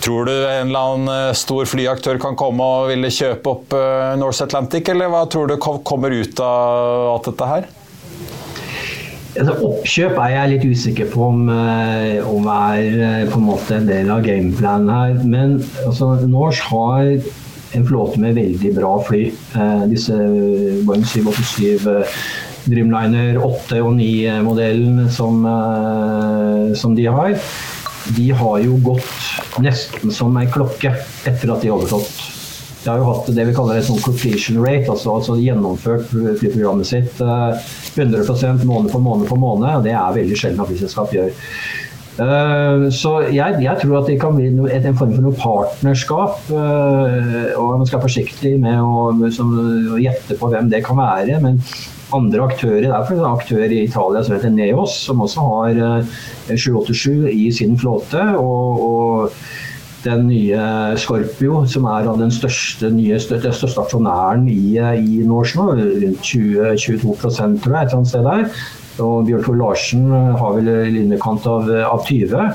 Tror 0.00 0.28
du 0.28 0.32
en 0.32 0.68
eller 0.68 0.78
annen 0.92 1.08
eh, 1.10 1.34
stor 1.34 1.66
flyaktør 1.66 2.18
kan 2.22 2.36
komme 2.38 2.62
og 2.62 2.90
ville 2.92 3.08
kjøpe 3.10 3.50
opp 3.50 3.72
Norse 4.20 4.44
Atlantic, 4.44 4.86
eller 4.92 5.08
hva 5.10 5.24
tror 5.26 5.48
du 5.50 5.56
kommer 5.58 6.12
ut 6.14 6.42
av 6.44 7.08
alt 7.14 7.26
dette 7.26 7.48
her? 7.50 7.66
Altså, 9.40 9.56
oppkjøp 9.66 10.20
er 10.20 10.34
jeg 10.34 10.52
litt 10.52 10.68
usikker 10.68 11.10
på 11.10 11.24
om, 11.32 11.48
om 11.48 12.46
er 12.52 13.26
på 13.32 13.40
en 13.40 13.48
måte 13.48 13.80
en 13.80 13.88
del 13.88 14.12
av 14.12 14.22
gameplanen 14.28 14.92
her. 14.92 15.18
Men 15.26 15.58
altså, 15.88 16.12
Norse 16.28 16.68
har 16.68 17.10
en 17.76 17.86
flåte 17.86 18.20
med 18.20 18.34
veldig 18.34 18.74
bra 18.76 18.92
fly. 19.06 19.22
Eh, 19.54 19.84
disse 19.90 20.16
Boeing 20.86 21.04
787 21.04 21.86
eh, 21.86 22.20
Dreamliner 22.66 23.38
8 23.38 23.80
og 23.84 23.92
9-modellen 23.98 25.04
som, 25.14 25.44
eh, 25.46 26.74
som, 26.78 26.96
de 26.98 27.06
har, 27.06 27.36
de 28.16 28.30
har 28.40 28.58
jo 28.64 28.80
gått 28.82 29.60
nesten 29.62 30.14
som 30.14 30.34
ei 30.40 30.48
klokke 30.50 30.94
etter 31.28 31.54
at 31.54 31.62
de 31.62 31.70
har. 31.70 31.86
De 31.86 32.92
har 32.92 33.00
jo 33.02 33.08
hatt 33.08 33.30
det 33.34 33.46
vi 33.48 33.54
kaller 33.54 33.80
en 33.80 33.86
sånn 33.86 34.02
completion 34.02 34.60
rate, 34.62 34.86
altså, 34.92 35.16
altså 35.18 35.38
gjennomført 35.40 36.06
flyprogrammet 36.12 36.86
sitt 36.86 37.18
100% 37.18 38.62
måned 38.68 38.92
for 38.92 39.02
måned 39.02 39.26
for 39.30 39.42
måned. 39.42 39.80
og 39.80 39.86
Det 39.86 39.94
er 39.94 40.20
veldig 40.20 40.38
sjelden 40.38 40.62
at 40.62 40.70
flyselskap 40.70 41.14
gjør. 41.16 41.34
Eh, 42.16 42.86
så 42.96 43.10
jeg, 43.28 43.58
jeg, 43.60 43.76
tror 43.82 43.98
at 43.98 44.06
det 44.08 44.16
kan 44.20 44.36
bli 44.36 44.48
en 44.48 44.96
form 44.96 45.12
for 45.12 45.24
noe 45.24 45.36
partnerskap. 45.36 46.38
Uh, 46.48 47.52
og 47.58 47.76
man 47.82 47.88
skal 47.88 48.00
være 48.00 48.06
forsiktig 48.08 48.54
med 48.62 48.80
å, 48.80 49.28
som, 49.34 49.52
å, 49.92 50.00
gjette 50.00 50.38
på 50.40 50.50
hvem 50.52 50.70
det 50.72 50.82
kan 50.86 50.98
være. 51.00 51.36
Men 51.44 51.60
andre 52.16 52.46
aktører, 52.46 52.86
det 52.86 52.94
er 52.94 53.12
en 53.18 53.28
aktør 53.28 53.66
i 53.66 53.82
Italia 53.84 54.24
som 54.24 54.36
heter 54.36 54.54
Neos, 54.54 54.96
som 55.08 55.20
også 55.24 55.44
har 55.50 55.82
uh, 56.00 56.18
eh, 56.48 56.56
787 56.56 57.28
i 57.34 57.46
sin 57.52 57.76
flåte. 57.80 58.24
og, 58.40 58.84
og 58.88 59.38
den 60.06 60.28
nye 60.28 60.94
Scorpio, 61.02 61.64
som 61.66 61.88
er 61.90 62.06
den 62.06 62.30
største, 62.30 62.92
nye, 62.94 63.16
største 63.18 63.66
aksjonæren 63.82 64.44
i, 64.46 64.76
i 64.78 65.24
Norse 65.26 65.58
nå, 65.58 65.72
rundt 65.74 66.28
20-22 66.28 67.16
tror 67.18 67.32
jeg, 67.34 67.56
et 67.56 67.66
eller 67.66 67.96
annet 67.96 68.12
sted 68.12 68.28
der. 68.28 68.44
Og 69.02 69.26
Bjørn 69.28 69.44
Tor 69.44 69.60
Larsen 69.60 70.10
har 70.12 70.58
vel 70.58 70.72
i 70.72 71.04
underkant 71.04 71.48
av, 71.50 71.70
av 71.90 72.04
20. 72.08 72.52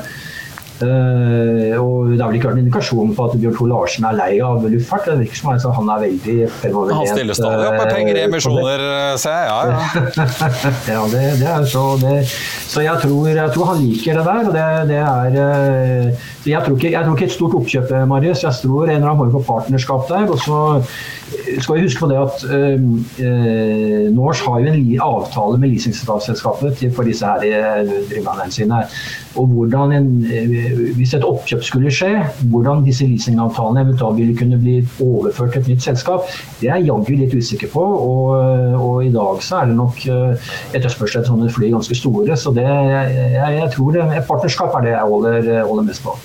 Uh, 0.81 1.77
og 1.77 2.09
Det 2.09 2.21
har 2.23 2.31
vel 2.31 2.37
ikke 2.39 2.49
vært 2.49 2.57
en 2.57 2.63
indikasjon 2.63 3.11
på 3.13 3.25
at 3.27 3.35
Bjørn 3.37 3.57
Tor 3.57 3.69
Larsen 3.69 4.07
er 4.09 4.17
lei 4.17 4.31
av 4.41 4.63
luftfart. 4.65 5.09
Det 5.11 5.17
virker 5.19 5.37
som 5.37 5.51
altså, 5.53 5.73
han 5.77 5.91
er 5.93 6.03
veldig 6.07 6.37
fremoverlent. 6.57 6.97
Han 6.97 7.19
stiller 7.19 7.37
stadig 7.37 7.67
opp 7.67 7.77
med 7.77 7.91
penger 7.93 8.17
i 8.17 8.23
emisjoner, 8.25 8.85
ser 9.21 9.37
jeg. 9.37 9.51
Ja, 9.51 9.59
ja. 9.69 10.39
ja 10.95 11.03
det, 11.13 11.23
det, 11.43 11.49
er 11.53 11.67
så, 11.69 11.85
det, 12.01 12.15
så 12.71 12.85
jeg 12.85 13.03
tror, 13.03 13.29
jeg 13.29 13.53
tror, 13.53 13.69
han 13.73 13.83
liker 13.85 14.21
det 14.21 14.25
der. 14.31 14.49
og 14.49 14.57
det, 14.57 14.67
det 14.89 15.01
er 15.03 16.29
jeg 16.45 16.63
tror, 16.65 16.75
ikke, 16.75 16.91
jeg 16.91 17.05
tror, 17.05 17.15
ikke, 17.15 17.25
et 17.25 17.31
stort 17.31 17.55
oppkjøp, 17.55 17.91
Marius. 18.07 18.43
Jeg 18.43 18.53
tror 18.63 18.83
en 18.83 18.89
eller 18.89 19.09
annen 19.09 19.17
form 19.17 19.31
for 19.31 19.53
partnerskap 19.53 20.07
der. 20.09 20.29
og 20.29 20.39
så 20.39 20.59
skal 21.59 21.75
vi 21.75 21.81
huske 21.81 21.99
på 21.99 22.07
det 22.07 22.17
at 22.17 22.43
øh, 22.51 22.81
Norse 24.15 24.43
har 24.45 24.59
jo 24.59 24.73
en 24.73 24.99
avtale 25.01 25.57
med 25.57 25.69
leasingselskapet 25.69 26.93
for 26.95 27.03
disse 27.03 27.25
her 27.25 27.83
driverne 28.09 28.51
sine. 28.51 28.83
Og 29.35 29.47
hvordan 29.47 29.91
en, 29.91 30.07
hvis 30.95 31.13
et 31.13 31.23
oppkjøp 31.23 31.63
skulle 31.63 31.91
skje, 31.91 32.25
hvordan 32.51 32.83
disse 32.85 33.07
leasingavtalene 33.07 33.85
eventuelt 33.85 34.17
ville 34.17 34.37
kunne 34.37 34.59
bli 34.59 34.75
overført 35.01 35.53
til 35.53 35.61
et 35.61 35.67
nytt 35.67 35.83
selskap, 35.83 36.27
det 36.59 36.69
er 36.69 36.81
jeg 36.81 36.89
jaggu 36.89 37.13
litt 37.15 37.35
usikker 37.35 37.71
på. 37.71 37.85
Og, 37.85 38.27
og, 38.81 39.05
i 39.05 39.13
dag 39.13 39.39
så 39.43 39.61
er 39.61 39.71
det 39.71 39.77
nok 39.79 40.03
eh, 40.07 40.51
etterspørsel 40.75 41.21
etter 41.21 41.31
sånne 41.31 41.53
fly 41.53 41.71
ganske 41.71 41.95
store. 41.95 42.35
Så 42.37 42.53
det, 42.55 42.67
jeg, 42.67 43.55
jeg 43.61 43.71
tror 43.77 43.95
det, 43.95 44.05
et 44.17 44.27
partnerskap 44.27 44.75
er 44.77 44.87
det 44.87 44.93
jeg 44.97 45.15
holder, 45.15 45.51
holder 45.69 45.89
mest 45.93 46.03
på. 46.03 46.17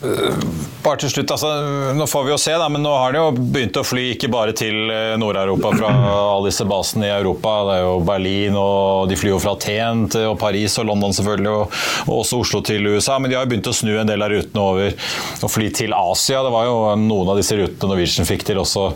Bare 0.00 0.96
til 1.02 1.10
slutt, 1.12 1.32
altså, 1.34 1.48
Nå 1.96 2.06
får 2.08 2.22
vi 2.24 2.32
jo 2.32 2.38
se, 2.40 2.54
da, 2.56 2.68
men 2.72 2.80
nå 2.84 2.92
har 2.96 3.12
de 3.12 3.20
jo 3.20 3.32
begynt 3.36 3.76
å 3.76 3.84
fly 3.84 4.06
ikke 4.14 4.30
bare 4.32 4.54
til 4.56 4.88
eh, 4.88 5.16
Nord-Europa 5.20 5.74
fra 5.76 5.90
alle 5.92 6.48
disse 6.48 6.64
basene 6.68 7.10
i 7.10 7.12
Europa. 7.12 7.52
Det 7.68 7.74
er 7.74 7.84
jo 7.84 7.98
Berlin, 8.08 8.56
og 8.56 9.10
de 9.10 9.18
flyr 9.20 9.34
jo 9.34 9.42
fra 9.42 9.52
Aten 9.58 10.06
til 10.12 10.30
og 10.30 10.38
Paris 10.40 10.78
og 10.80 10.88
London 10.88 11.12
selvfølgelig, 11.16 11.52
og, 11.52 11.76
og, 12.06 12.14
også 12.22 12.40
Oslo 12.40 12.62
til 12.64 12.88
USA. 12.88 13.18
Men 13.20 13.32
de 13.32 13.36
har 13.36 13.44
jo 13.44 13.52
begynt 13.52 13.68
å 13.68 13.76
snu 13.76 13.92
en 14.00 14.08
del 14.08 14.24
av 14.24 14.32
rutene 14.32 14.64
over 14.64 15.12
og 15.44 15.52
fly 15.52 15.68
til 15.76 15.96
Asia. 15.96 16.40
Det 16.46 16.54
var 16.56 16.70
jo 16.70 16.80
noen 17.04 17.34
av 17.34 17.40
disse 17.42 17.60
rutene 17.60 17.92
Norwegian 17.92 18.28
fikk 18.28 18.48
til 18.48 18.62
også 18.62 18.88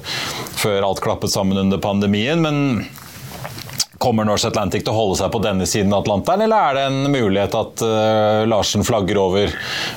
før 0.64 0.88
alt 0.88 1.04
klappet 1.04 1.34
sammen 1.34 1.60
under 1.66 1.82
pandemien. 1.84 2.40
men 2.40 2.86
Kommer 4.04 4.26
Norse 4.28 4.50
Atlantic 4.50 4.82
til 4.84 4.92
å 4.92 4.98
holde 4.98 5.16
seg 5.16 5.30
på 5.32 5.38
denne 5.40 5.64
siden 5.64 5.92
av 5.94 6.02
Atlanteren, 6.02 6.42
eller 6.44 6.60
er 6.68 6.76
det 6.76 6.80
en 6.90 7.06
mulighet 7.08 7.54
at 7.56 7.80
uh, 7.80 8.42
Larsen 8.44 8.84
flagger 8.84 9.16
over 9.16 9.54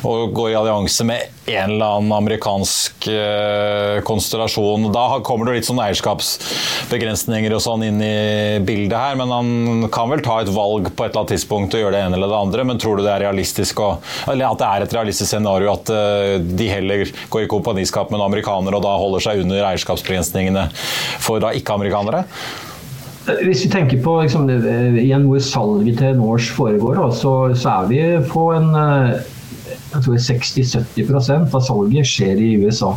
og 0.07 0.29
går 0.37 0.53
i 0.53 0.55
allianse 0.55 1.03
med 1.03 1.33
en 1.47 1.73
eller 1.73 1.97
annen 1.97 2.13
amerikansk 2.15 3.09
uh, 3.11 3.97
konstellasjon? 4.07 4.87
Da 4.95 5.19
kommer 5.27 5.49
det 5.49 5.57
litt 5.57 5.67
sånn 5.67 5.81
eierskapsbegrensninger 5.83 7.55
og 7.57 7.63
sånn 7.65 7.83
inn 7.89 7.99
i 7.99 8.61
bildet 8.63 8.95
her, 8.95 9.17
men 9.19 9.33
han 9.33 9.89
kan 9.91 10.07
vel 10.13 10.23
ta 10.23 10.37
et 10.39 10.53
valg 10.55 10.87
på 10.87 11.03
et 11.03 11.11
eller 11.11 11.25
annet 11.25 11.33
tidspunkt 11.35 11.75
og 11.75 11.83
gjøre 11.83 11.97
det 11.97 12.05
ene 12.05 12.15
eller 12.15 12.31
det 12.31 12.39
andre, 12.39 12.67
men 12.71 12.79
tror 12.79 12.95
du 12.95 13.03
det 13.03 13.11
er 13.11 13.25
realistisk 13.25 13.83
å, 13.83 13.89
eller 14.31 14.47
at 14.47 14.63
det 14.63 14.69
er 14.69 14.85
et 14.85 14.95
realistisk 15.01 15.33
scenario 15.33 15.73
at 15.73 15.91
uh, 15.91 16.37
de 16.39 16.69
heller 16.71 17.03
går 17.27 17.43
i 17.43 17.51
kompaniskap 17.51 18.15
med 18.15 18.21
en 18.21 18.29
amerikaner 18.29 18.79
og 18.79 18.87
da 18.87 18.95
holder 19.03 19.27
seg 19.27 19.43
under 19.43 19.67
eierskapsbegrensningene 19.73 20.69
for 21.19 21.43
da 21.43 21.51
ikke-amerikanere? 21.59 22.23
Hvis 23.27 23.65
vi 23.65 23.71
tenker 23.71 23.99
på 24.03 24.13
liksom, 24.21 24.47
igjen 24.49 25.25
hvor 25.27 25.41
salget 25.43 25.99
til 25.99 26.15
Norse 26.15 26.53
foregår, 26.55 27.01
så, 27.11 27.33
så, 27.59 27.73
er 27.81 27.89
vi 27.89 28.01
på 28.31 28.45
en 28.55 28.69
eh, 28.79 29.17
jeg 29.91 30.03
tror 30.05 30.21
60-70% 30.23 31.55
av 31.55 31.63
salget 31.65 32.07
skjer 32.07 32.39
i 32.43 32.53
USA. 32.61 32.93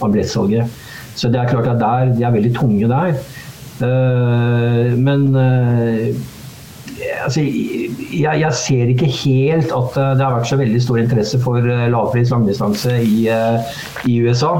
Av 0.00 0.12
billettsalget. 0.12 0.80
Så 1.16 1.28
det 1.32 1.40
er 1.40 1.50
klart 1.50 1.68
at 1.68 1.80
der, 1.80 2.12
de 2.16 2.24
er 2.24 2.34
veldig 2.34 2.52
tunge 2.56 2.88
der. 2.90 3.16
Uh, 3.80 4.92
men 5.00 5.30
altså, 7.24 7.40
jeg, 7.40 8.40
jeg, 8.42 8.52
ser 8.56 8.92
ikke 8.92 9.08
helt 9.22 9.72
at 9.72 9.96
det 9.96 10.24
har 10.24 10.36
vært 10.36 10.50
så 10.50 10.58
veldig 10.60 10.82
stor 10.84 11.00
interesse 11.00 11.40
for 11.40 11.64
lavpris 11.64 12.32
langdistanse 12.32 12.98
i, 13.04 13.24
i 14.08 14.20
USA. 14.24 14.58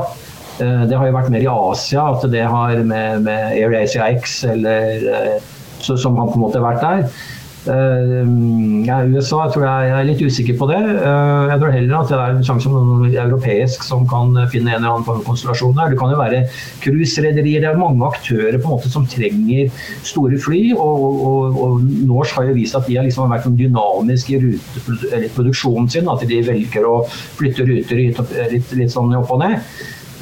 Eh, 0.58 0.84
det 0.90 0.98
har 0.98 1.08
jo 1.08 1.16
vært 1.16 1.32
mer 1.32 1.44
i 1.44 1.50
Asia 1.50 2.06
at 2.14 2.24
det 2.32 2.44
har 2.44 2.80
med, 2.84 3.26
med 3.26 3.52
AirAsia 3.56 4.10
X 4.18 4.42
eller 4.50 5.10
eh, 5.14 5.36
så, 5.80 5.96
som 5.96 6.18
har 6.20 6.32
på 6.32 6.40
en 6.40 6.48
måte 6.48 6.64
vært 6.64 6.82
der. 6.84 7.06
Uh, 7.60 8.24
ja, 8.86 9.02
USA 9.04 9.42
jeg 9.44 9.52
tror 9.52 9.64
jeg, 9.66 9.88
er 9.92 10.06
litt 10.08 10.22
usikker 10.24 10.56
på 10.56 10.68
det. 10.70 10.78
Jeg 10.80 11.60
tror 11.60 11.74
heller 11.74 11.96
at 11.98 12.08
det 12.08 12.16
er 12.16 12.38
en 12.38 12.46
sjanse 12.46 12.70
for 12.72 12.86
noen 12.88 13.12
europeisk 13.12 13.84
som 13.84 14.06
kan 14.08 14.32
finne 14.52 14.72
en 14.72 14.78
eller 14.78 14.94
annen 14.94 15.26
konstellasjon 15.26 15.76
der. 15.76 15.92
Det 15.92 15.98
kan 16.00 16.14
jo 16.14 16.22
være 16.22 16.40
cruiserederier. 16.80 17.60
Det 17.60 17.68
er 17.68 17.82
mange 17.82 18.08
aktører 18.08 18.56
på 18.56 18.64
en 18.64 18.74
måte 18.78 18.92
som 18.92 19.04
trenger 19.12 19.68
store 20.08 20.40
fly. 20.40 20.62
Og, 20.72 21.04
og, 21.20 21.60
og 21.60 21.86
Norse 22.08 22.38
har 22.38 22.48
jo 22.48 22.56
vist 22.56 22.80
at 22.80 22.88
de 22.88 22.96
har 22.96 23.04
liksom 23.04 23.28
vært 23.28 23.52
dynamiske 23.60 24.40
i 24.40 25.30
produksjonen 25.36 25.92
sin. 25.92 26.08
At 26.08 26.24
de 26.32 26.40
velger 26.48 26.88
å 26.88 27.02
flytte 27.12 27.68
ruter 27.68 28.00
litt, 28.00 28.24
litt, 28.56 28.76
litt 28.80 28.96
sånn 28.96 29.12
opp 29.20 29.36
og 29.36 29.44
ned. 29.44 29.60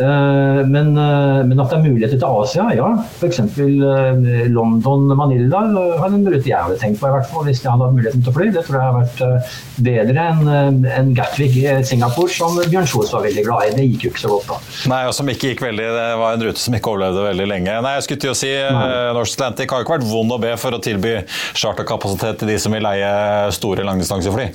Eh, 0.01 0.67
men, 0.67 0.93
eh, 0.97 1.45
men, 1.47 1.61
at 1.61 1.73
det 1.73 1.79
er 1.79 1.85
muligheter 1.85 2.21
til 2.21 2.43
Asia, 2.43 2.67
ja. 2.77 2.89
F.eks. 3.19 3.41
Eh, 3.43 4.49
London-Manila 4.55 5.63
har 5.99 6.15
en 6.15 6.27
rute 6.27 6.47
jeg 6.47 6.57
hadde 6.57 6.79
tenkt 6.81 7.01
på, 7.01 7.09
i 7.09 7.15
hvert 7.15 7.29
fall, 7.31 7.45
hvis 7.49 7.63
jeg 7.65 7.73
hadde 7.73 7.89
hatt 7.89 7.97
muligheten 7.97 8.25
til 8.25 8.33
å 8.33 8.37
fly. 8.37 8.49
Det 8.55 8.65
tror 8.67 8.79
jeg 8.79 8.87
har 8.87 8.99
vært 8.99 9.57
bedre 9.89 10.27
enn 10.33 10.87
en 10.93 11.13
Gatwick 11.17 11.59
i 11.61 11.67
Singapore, 11.87 12.33
som 12.33 12.59
Bjørn 12.59 12.89
Kjos 12.89 13.13
var 13.15 13.27
veldig 13.27 13.47
glad 13.47 13.69
i. 13.69 13.75
Det 13.79 13.89
gikk 13.89 14.07
jo 14.07 14.13
ikke 14.15 14.25
så 14.25 14.33
godt 14.35 14.53
da. 14.53 14.61
Nei, 14.95 15.03
og 15.11 15.17
som 15.17 15.33
ikke 15.33 15.53
gikk 15.53 15.65
veldig, 15.67 15.89
Det 15.99 16.09
var 16.23 16.37
en 16.37 16.47
rute 16.49 16.63
som 16.63 16.79
ikke 16.79 16.95
overlevde 16.95 17.27
veldig 17.29 17.49
lenge. 17.51 17.79
Nei, 17.85 17.95
jeg 17.99 18.07
skulle 18.07 18.25
til 18.27 18.35
å 18.35 18.39
si 18.39 18.53
Norse 19.19 19.39
Atlantic 19.39 19.73
har 19.73 19.83
jo 19.83 19.89
ikke 19.89 19.99
vært 19.99 20.11
vond 20.11 20.37
å 20.37 20.43
be 20.43 20.55
for 20.61 20.77
å 20.77 20.83
tilby 20.83 21.19
charterkapasitet 21.59 22.43
til 22.43 22.53
de 22.53 22.59
som 22.63 22.75
vil 22.75 22.87
leie 22.87 23.11
store 23.55 23.87
langdistansefly. 23.87 24.51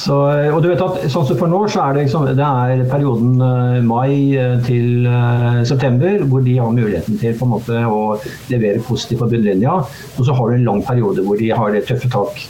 Så, 0.00 0.16
og 0.54 0.62
du 0.64 0.70
vet 0.70 0.80
at 0.80 1.02
sånn 1.12 1.26
som 1.28 1.36
For 1.36 1.50
nå 1.50 1.60
så 1.68 1.82
er 1.84 1.96
det, 1.96 2.06
liksom, 2.06 2.24
det 2.38 2.46
er 2.46 2.84
perioden 2.88 3.34
uh, 3.42 3.80
mai 3.84 4.32
eh, 4.38 4.56
til 4.64 5.08
september 5.68 6.24
hvor 6.30 6.44
de 6.44 6.56
har 6.56 6.72
muligheten 6.72 7.18
til 7.20 7.36
på 7.36 7.46
en 7.46 7.52
måte 7.52 7.82
å 7.84 8.00
levere 8.48 8.80
positivt 8.86 9.20
på 9.20 9.30
bunnlinja. 9.34 9.76
Og 10.16 10.26
så 10.26 10.36
har 10.36 10.50
du 10.50 10.56
en 10.56 10.68
lang 10.68 10.84
periode 10.86 11.24
hvor 11.26 11.40
de 11.40 11.50
har 11.52 11.74
det 11.74 11.84
tøffe 11.88 12.10
tak. 12.12 12.40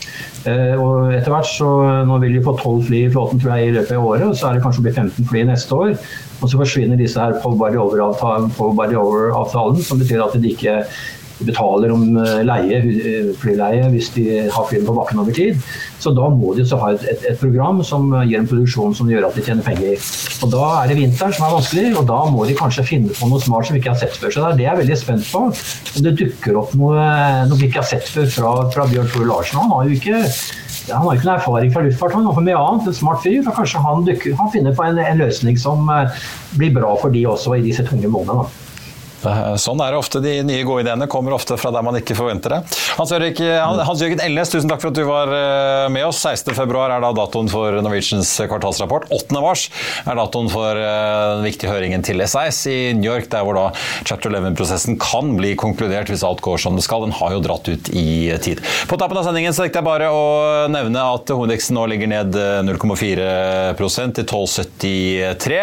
Og 0.41 1.11
etter 1.13 1.29
hvert 1.29 1.49
så 1.51 1.69
Nå 2.09 2.17
vil 2.23 2.39
vi 2.39 2.45
få 2.45 2.55
12 2.57 2.87
fly 2.87 3.01
i 3.05 3.11
flåten 3.13 3.43
tror 3.43 3.59
jeg, 3.59 3.67
i 3.69 3.75
løpet 3.75 3.93
av 3.99 4.07
året, 4.09 4.25
og 4.31 4.39
så 4.39 4.49
er 4.49 4.57
det 4.57 4.63
kanskje 4.65 4.81
å 4.81 4.87
bli 4.87 4.95
15 4.95 5.29
fly 5.29 5.43
neste 5.51 5.77
år. 5.77 5.91
Og 6.41 6.49
så 6.49 6.61
forsvinner 6.61 7.01
disse 7.01 7.21
her 7.21 7.37
på 7.43 7.53
body 7.61 7.77
over-avtalen, 8.97 9.83
som 9.85 10.01
betyr 10.01 10.25
at 10.25 10.39
de 10.41 10.55
ikke 10.55 10.79
betaler 11.47 11.93
om 11.95 12.17
eh, 12.21 12.41
leie, 12.47 12.81
eh, 12.81 13.31
flyleie 13.41 13.89
hvis 13.93 14.11
de 14.17 14.27
har 14.53 14.69
flyene 14.69 14.87
på 14.89 14.97
bakken 14.97 15.23
over 15.23 15.37
tid. 15.37 15.61
Så 16.01 16.13
da 16.17 16.29
må 16.33 16.55
de 16.57 16.65
ha 16.65 16.93
et, 16.95 17.05
et, 17.13 17.27
et, 17.33 17.41
program 17.41 17.83
som 17.87 18.09
gir 18.25 18.39
en 18.41 18.49
produksjon 18.49 18.95
som 18.97 19.11
gjør 19.11 19.29
at 19.29 19.37
de 19.37 19.45
tjener 19.45 19.67
penger. 19.67 20.01
Og 20.45 20.53
Da 20.55 20.65
er 20.81 20.91
det 20.91 20.99
vinteren 21.01 21.37
som 21.37 21.47
er 21.47 21.57
vanskelig, 21.59 21.91
og 22.01 22.09
da 22.09 22.21
må 22.33 22.47
de 22.49 22.57
kanskje 22.59 22.87
finne 22.89 23.17
på 23.17 23.29
noe 23.29 23.43
smart 23.43 23.69
som 23.69 23.77
vi 23.77 23.83
ikke 23.83 23.95
har 23.95 24.01
sett 24.01 24.17
før. 24.17 24.33
Så 24.33 24.47
det 24.47 24.65
er 24.65 24.71
jeg 24.71 24.83
veldig 24.85 24.99
spent 25.01 25.29
på. 25.29 25.45
Om 25.51 26.07
det 26.07 26.17
dukker 26.23 26.63
opp 26.63 26.73
noe, 26.81 27.05
noe 27.51 27.61
vi 27.61 27.69
ikke 27.69 27.83
har 27.83 27.91
sett 27.93 28.09
før 28.09 28.33
fra, 28.33 28.57
fra 28.75 28.89
Bjørn 28.91 29.13
Tore 29.13 29.29
Larsen. 29.29 29.61
Han 29.61 29.75
har 29.77 29.89
jo 29.89 30.01
ikke 30.01 30.25
han 30.89 31.05
har 31.05 31.19
ikke 31.19 31.29
noen 31.29 31.37
erfaring 31.37 31.73
fra 31.75 31.83
luftfart, 31.85 32.15
han 32.17 32.27
har 32.27 32.37
for 32.37 32.47
mye 32.47 32.59
annet. 32.59 32.89
En 32.89 32.97
smart 32.97 33.23
fyr. 33.25 33.43
og 33.45 33.55
Kanskje 33.57 33.83
han, 33.85 34.07
dukker, 34.07 34.35
han 34.39 34.51
finner 34.55 34.75
på 34.77 34.87
en, 34.87 34.99
en, 35.03 35.21
løsning 35.21 35.61
som 35.61 35.91
eh, 35.93 36.25
blir 36.59 36.75
bra 36.75 36.95
for 37.01 37.15
de 37.15 37.27
også 37.29 37.59
i 37.59 37.65
disse 37.67 37.85
tunge 37.87 38.11
månedene. 38.11 38.49
Sånn 39.21 39.81
er 39.85 39.93
det 39.93 40.01
ofte. 40.01 40.21
De 40.25 40.33
nye 40.47 40.65
gode 40.65 40.85
ideene 40.87 41.09
kommer 41.11 41.35
ofte 41.37 41.57
fra 41.61 41.73
der 41.75 41.85
man 41.85 41.99
ikke 41.99 42.17
forventer 42.17 42.55
det. 42.55 42.61
Hans, 42.97 43.13
Erik, 43.13 43.41
Hans 43.41 44.01
Jørgen 44.01 44.23
Elles, 44.25 44.53
tusen 44.53 44.71
takk 44.71 44.81
for 44.83 44.91
at 44.93 44.97
du 44.97 45.05
var 45.09 45.33
eh, 45.35 45.87
med 45.93 46.07
oss. 46.09 46.23
16.2 46.25 46.57
er 46.81 46.97
da 47.05 47.11
datoen 47.17 47.51
for 47.53 47.81
Norwegians 47.85 48.33
kvartalsrapport. 48.51 49.09
8.3 49.13 50.09
er 50.11 50.19
datoen 50.19 50.51
for 50.53 50.81
eh, 50.81 51.35
den 51.37 51.47
viktige 51.49 51.73
høringen 51.73 52.05
til 52.07 52.23
SIS 52.25 52.63
i 52.71 52.79
New 52.97 53.11
York, 53.11 53.29
der 53.33 53.45
hvor 53.47 53.59
da 53.59 53.67
chapter 54.09 54.33
11-prosessen 54.33 54.99
kan 55.01 55.35
bli 55.39 55.53
konkludert 55.61 56.11
hvis 56.13 56.25
alt 56.27 56.43
går 56.45 56.61
som 56.65 56.79
det 56.79 56.87
skal. 56.87 57.05
Den 57.05 57.17
har 57.21 57.37
jo 57.37 57.45
dratt 57.45 57.69
ut 57.69 57.93
i 57.93 58.33
tid. 58.43 58.63
På 58.89 58.99
tappen 59.01 59.21
av 59.21 59.29
sendingen 59.29 59.57
så 59.57 59.67
tenkte 59.67 59.83
jeg 59.83 59.89
bare 59.91 60.11
å 60.15 60.25
nevne 60.73 61.05
at 61.17 61.31
hovedindeksen 61.35 61.77
nå 61.77 61.87
ligger 61.93 62.11
ned 62.11 62.41
0,4 62.71 63.29
eh, 63.29 64.11
til 64.17 64.25
12,73. 64.25 65.61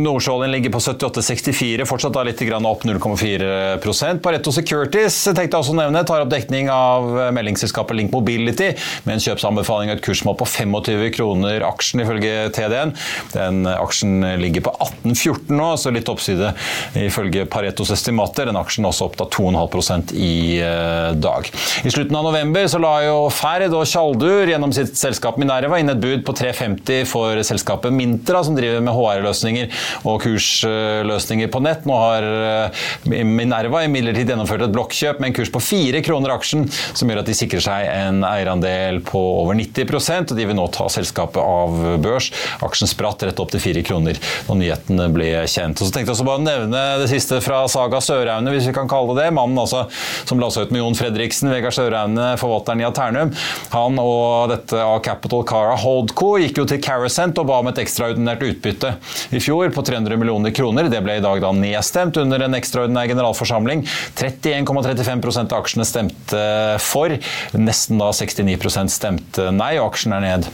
Nordsjøoljen 0.00 0.52
ligger 0.54 0.72
på 0.74 0.80
78,64, 0.82 1.86
fortsatt 1.88 2.14
da 2.16 2.24
litt 2.30 2.66
opp 2.70 2.84
0,4 2.86 4.20
Pareto 4.22 4.52
Securities 4.54 5.18
tenkte 5.24 5.44
jeg 5.44 5.60
også 5.60 5.74
å 5.74 5.78
nevne, 5.80 6.02
tar 6.06 6.22
opp 6.24 6.30
dekning 6.32 6.70
av 6.72 7.06
meldingsselskapet 7.34 7.98
Link 7.98 8.14
Mobility 8.14 8.70
med 9.06 9.16
en 9.16 9.24
kjøpsanbefaling 9.24 9.90
og 9.90 9.98
et 9.98 10.04
kursmål 10.04 10.36
på 10.40 10.48
25 10.48 11.10
kroner 11.16 11.64
aksjen, 11.66 12.04
ifølge 12.04 12.50
TDN. 12.54 12.94
Den 13.34 13.64
aksjen 13.70 14.24
ligger 14.40 14.68
på 14.68 14.74
18,14 14.76 15.54
nå, 15.56 15.70
så 15.80 15.92
litt 15.94 16.08
oppside 16.10 16.52
ifølge 16.98 17.46
Paretos 17.50 17.92
estimater. 17.94 18.48
Den 18.50 18.58
aksjen 18.60 18.86
er 18.86 18.92
også 18.92 19.10
opp 19.10 19.18
2,5% 19.20 20.14
i 20.16 20.60
eh, 20.62 21.10
dag. 21.18 21.48
I 21.84 21.92
slutten 21.92 22.16
av 22.16 22.26
november 22.28 22.68
så 22.70 22.80
la 22.82 22.94
jo 23.06 23.16
Ferd 23.34 23.74
og 23.76 23.86
Tjaldur 23.88 24.50
gjennom 24.50 24.72
sitt 24.74 24.96
selskap 24.98 25.38
Minerva 25.40 25.80
inn 25.80 25.92
et 25.92 26.00
bud 26.00 26.24
på 26.26 26.34
3,50 26.38 27.06
for 27.10 27.40
selskapet 27.46 27.94
Mintra, 27.94 28.42
som 28.46 28.56
driver 28.58 28.82
med 28.84 28.96
HR-løsninger 28.96 29.70
og 30.08 30.20
kursløsninger 30.24 31.50
på 31.52 31.62
nett. 31.64 31.86
Nå 31.88 31.98
har 32.00 32.19
har 32.26 33.24
Minerva 33.24 33.84
imidlertid 33.86 34.32
gjennomført 34.32 34.66
et 34.66 34.74
blokkjøp 34.74 35.22
med 35.22 35.30
en 35.30 35.38
kurs 35.38 35.52
på 35.54 35.62
fire 35.62 36.02
kroner 36.04 36.34
aksjen, 36.34 36.66
som 36.68 37.10
gjør 37.10 37.22
at 37.22 37.30
de 37.30 37.36
sikrer 37.36 37.64
seg 37.64 37.86
en 37.92 38.24
eierandel 38.26 39.00
på 39.06 39.20
over 39.44 39.58
90% 39.58 40.34
og 40.34 40.38
de 40.38 40.48
vil 40.50 40.58
nå 40.58 40.66
ta 40.74 40.88
selskapet 40.92 41.40
av 41.40 41.78
børs. 42.02 42.32
Aksjen 42.66 42.90
spratt 42.90 43.22
rett 43.26 43.40
opp 43.42 43.54
til 43.54 43.62
fire 43.62 43.84
kroner 43.86 44.18
da 44.48 44.58
nyhetene 44.58 45.06
ble 45.14 45.30
kjent. 45.46 45.78
Og 45.78 45.86
så 45.86 45.94
tenkte 45.94 46.10
jeg 46.10 46.18
også 46.18 46.28
bare 46.28 46.42
å 46.42 46.46
nevne 46.48 46.84
det 47.00 47.08
siste 47.12 47.40
fra 47.44 47.62
Saga 47.70 48.02
Søraune, 48.04 48.52
hvis 48.54 48.68
vi 48.68 48.76
kan 48.76 48.90
kalle 48.90 49.14
det 49.16 49.20
det. 49.20 49.30
Mannen 49.36 49.58
altså, 49.60 49.84
som 50.28 50.40
la 50.40 50.50
seg 50.52 50.66
ut 50.66 50.74
med 50.74 50.82
Jon 50.82 50.98
Fredriksen, 50.98 51.50
Vegard 51.52 51.76
Søraune, 51.76 52.32
forvalteren 52.40 52.82
i 52.82 52.86
Aternum. 52.88 53.32
Han 53.74 54.00
og 54.02 54.50
dette 54.52 54.80
av 54.80 54.98
Capital 55.04 55.44
Cara 55.48 55.76
Holdco 55.80 56.34
gikk 56.42 56.62
jo 56.62 56.66
til 56.68 56.82
Carasent 56.84 57.38
og 57.40 57.48
ba 57.50 57.60
om 57.62 57.70
et 57.70 57.80
ekstraordinært 57.82 58.44
utbytte 58.46 58.94
i 59.36 59.42
fjor 59.42 59.72
på 59.74 59.84
300 59.86 60.20
millioner 60.20 60.54
kroner. 60.56 60.90
Det 60.92 61.02
ble 61.04 61.18
i 61.20 61.24
dag 61.24 61.42
da 61.42 61.52
nedstemt 61.56 62.09
under 62.18 62.42
en 62.46 62.58
ekstraordinær 62.58 63.10
generalforsamling. 63.12 63.84
31,35% 64.18 65.54
av 65.54 65.62
aksjene 65.62 65.86
stemte 65.88 66.44
for. 66.82 67.14
Nesten 67.54 68.00
da 68.02 68.10
69% 68.16 68.94
stemte 68.94 69.50
nei, 69.54 69.76
og 69.78 69.92
aksjen 69.92 70.16
er 70.16 70.26
ned 70.26 70.50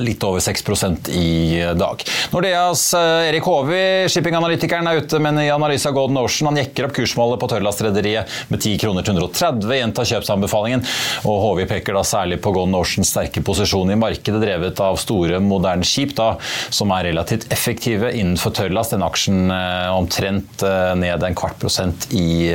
litt 0.00 0.24
over 0.24 0.40
6% 0.40 1.08
i 1.08 1.60
dag. 1.76 2.02
Nordeas 2.30 2.94
eh, 2.94 3.28
Erik 3.28 3.46
Håvi, 3.48 4.08
shippinganalytikeren, 4.12 4.86
er 4.86 5.02
ute 5.02 5.20
med 5.22 5.32
en 5.32 5.40
ny 5.42 5.46
analyse 5.52 5.88
av 5.88 5.96
Golden 5.96 6.18
Ocean. 6.20 6.50
Han 6.50 6.60
jekker 6.60 6.88
opp 6.88 6.94
kursmålet 6.96 7.40
på 7.40 7.48
tørrlastrederiet 7.52 8.36
med 8.52 8.62
10 8.62 8.78
kroner 8.82 9.06
til 9.06 9.18
130, 9.18 9.72
gjentar 9.80 10.08
kjøpsanbefalingen. 10.12 10.84
Og 11.28 11.40
Håvi 11.44 11.66
peker 11.70 11.96
da 11.96 12.04
særlig 12.06 12.40
på 12.44 12.52
Golden 12.56 12.76
Oceans 12.78 13.12
sterke 13.12 13.42
posisjon 13.44 13.92
i 13.92 13.98
markedet, 13.98 14.40
drevet 14.42 14.82
av 14.84 14.98
store, 15.00 15.40
moderne 15.42 15.86
skip 15.88 16.14
da, 16.18 16.34
som 16.74 16.92
er 16.94 17.08
relativt 17.10 17.48
effektive 17.54 18.12
innenfor 18.14 18.54
tørrlast. 18.58 18.94
Den 18.96 19.06
aksjen 19.06 19.52
eh, 19.54 19.88
omtrent 19.94 20.64
eh, 20.66 20.92
ned 20.98 21.24
en 21.24 21.38
kvart 21.38 21.58
prosent 21.62 22.08
i 22.14 22.48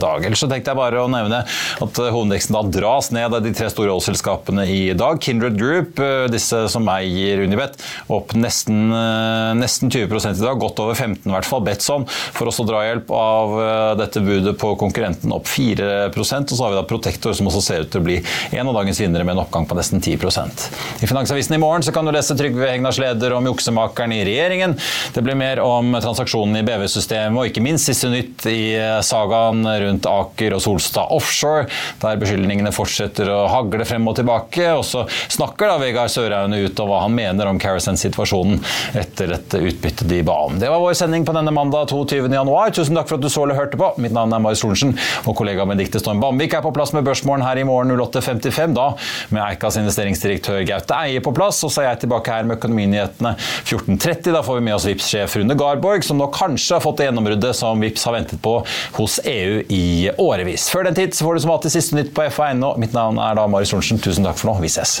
dag. 0.00 0.24
Ellers 0.24 0.40
så 0.42 0.48
tenkte 0.50 0.72
jeg 0.72 0.78
bare 0.78 1.02
å 1.02 1.10
nevne 1.10 1.42
at 1.44 1.98
hovedindeksen 2.00 2.56
da 2.56 2.62
dras 2.78 3.10
ned 3.14 3.34
av 3.36 3.42
de 3.44 3.52
tre 3.56 3.68
store 3.72 3.92
oljeselskapene 3.92 4.66
i 4.70 4.80
dag. 4.96 5.20
Kindred 5.22 5.58
Group, 5.60 6.00
disse 6.32 6.64
som 6.72 6.85
eier 6.92 7.42
Unibet, 7.44 7.76
opp 8.12 8.34
nesten, 8.38 8.90
eh, 8.92 9.52
nesten 9.58 9.90
20 9.92 10.30
i 10.30 10.44
dag, 10.44 10.58
godt 10.60 10.80
over 10.82 10.94
15 10.94 11.30
i 11.30 11.34
hvert 11.34 11.48
fall. 11.48 11.64
Betson 11.66 12.06
får 12.08 12.50
også 12.50 12.66
drahjelp 12.68 13.10
av 13.10 13.56
eh, 13.62 13.92
dette 14.00 14.22
budet 14.24 14.56
på 14.60 14.74
konkurrenten, 14.80 15.34
opp 15.34 15.48
4% 15.50 16.52
Og 16.52 16.56
så 16.56 16.64
har 16.64 16.74
vi 16.74 16.78
da 16.78 16.84
Protector, 16.86 17.34
som 17.36 17.48
også 17.50 17.62
ser 17.64 17.86
ut 17.86 17.92
til 17.92 18.02
å 18.02 18.06
bli 18.06 18.18
en 18.56 18.70
av 18.70 18.76
dagens 18.78 19.00
vinnere 19.00 19.26
med 19.26 19.36
en 19.36 19.42
oppgang 19.44 19.66
på 19.68 19.76
nesten 19.78 20.02
10% 20.02 20.66
I 21.02 21.08
Finansavisen 21.08 21.56
i 21.56 21.60
morgen 21.62 21.84
så 21.86 21.94
kan 21.94 22.06
du 22.06 22.12
lese 22.14 22.36
Trygve 22.38 22.70
Hegnars 22.70 23.00
leder 23.02 23.34
om 23.36 23.46
juksemakeren 23.50 24.14
i 24.16 24.22
regjeringen. 24.26 24.76
Det 25.14 25.22
blir 25.24 25.38
mer 25.38 25.60
om 25.64 25.94
transaksjonen 26.02 26.60
i 26.60 26.64
BV-systemet, 26.66 27.38
og 27.38 27.50
ikke 27.50 27.64
minst 27.64 27.88
siste 27.88 28.10
nytt 28.12 28.46
i 28.50 28.76
eh, 28.78 28.98
sagaen 29.04 29.64
rundt 29.66 30.08
Aker 30.10 30.56
og 30.56 30.62
Solstad 30.64 31.12
Offshore, 31.14 31.66
der 32.02 32.20
beskyldningene 32.20 32.72
fortsetter 32.74 33.30
å 33.32 33.42
hagle 33.50 33.86
frem 33.88 34.06
og 34.08 34.16
tilbake. 34.18 34.68
Og 34.76 34.84
så 34.86 35.04
snakker 35.32 35.70
da 35.70 35.78
Vegard 35.82 36.12
Sørhaune 36.12 36.60
ut 36.64 36.75
av 36.82 36.90
hva 36.90 37.02
han 37.04 37.14
mener 37.16 37.48
om 37.50 37.60
Carasent-situasjonen 37.62 38.60
etter 38.98 39.34
et 39.36 39.56
utbyttet 39.58 40.08
de 40.10 40.22
ba 40.26 40.38
om. 40.46 40.58
Det 40.60 40.70
var 40.70 40.82
vår 40.82 40.96
sending 40.98 41.26
på 41.26 41.34
denne 41.36 41.52
mandag 41.54 41.92
22.1. 41.92 42.76
Tusen 42.76 42.98
takk 42.98 43.10
for 43.10 43.18
at 43.18 43.24
du 43.24 43.30
så 43.32 43.44
eller 43.44 43.58
hørte 43.58 43.80
på. 43.80 43.92
Mitt 44.02 44.14
navn 44.16 44.34
er 44.34 44.42
Marius 44.42 44.64
Lorentzen, 44.64 44.96
og 45.24 45.36
kollega 45.38 45.66
Benedicte 45.68 46.00
Storm 46.02 46.20
Bamvik 46.22 46.56
er 46.56 46.64
på 46.64 46.72
plass 46.76 46.92
med 46.96 47.06
Børsmorgen 47.06 47.44
her 47.46 47.60
i 47.60 47.66
morgen 47.66 47.94
08.55, 47.96 48.76
da 48.76 48.88
med 49.34 49.42
Eikas 49.44 49.78
investeringsdirektør 49.80 50.64
Gaute 50.68 51.00
Eie 51.06 51.22
på 51.24 51.34
plass. 51.36 51.62
Og 51.66 51.72
så 51.72 51.84
er 51.84 51.90
jeg 51.90 52.04
tilbake 52.06 52.32
her 52.32 52.48
med 52.48 52.58
Økonominyhetene 52.60 53.34
14.30. 53.38 54.32
Da 54.36 54.42
får 54.46 54.60
vi 54.60 54.66
med 54.68 54.76
oss 54.76 54.88
Vipps-sjef 54.88 55.38
Rune 55.40 55.58
Garborg, 55.58 56.04
som 56.06 56.20
nå 56.20 56.28
kanskje 56.34 56.78
har 56.78 56.84
fått 56.84 57.00
det 57.00 57.10
gjennombruddet 57.10 57.56
som 57.58 57.82
Vipps 57.82 58.06
har 58.08 58.16
ventet 58.18 58.42
på 58.44 58.58
hos 58.98 59.20
EU 59.24 59.62
i 59.72 60.10
årevis. 60.22 60.68
Før 60.72 60.88
den 60.88 60.98
tid 60.98 61.16
så 61.16 61.26
får 61.26 61.38
du 61.38 61.46
som 61.46 61.56
alltid 61.56 61.76
siste 61.78 61.98
nytt 61.98 62.14
på 62.16 62.26
FA.no. 62.30 62.74
Mitt 62.80 62.96
navn 62.96 63.20
er 63.22 63.38
da 63.38 63.48
Marius 63.50 63.74
Lorentzen. 63.74 64.02
Tusen 64.02 64.26
takk 64.26 64.40
for 64.40 64.52
nå. 64.52 64.60
Vi 64.64 64.72
ses. 64.72 65.00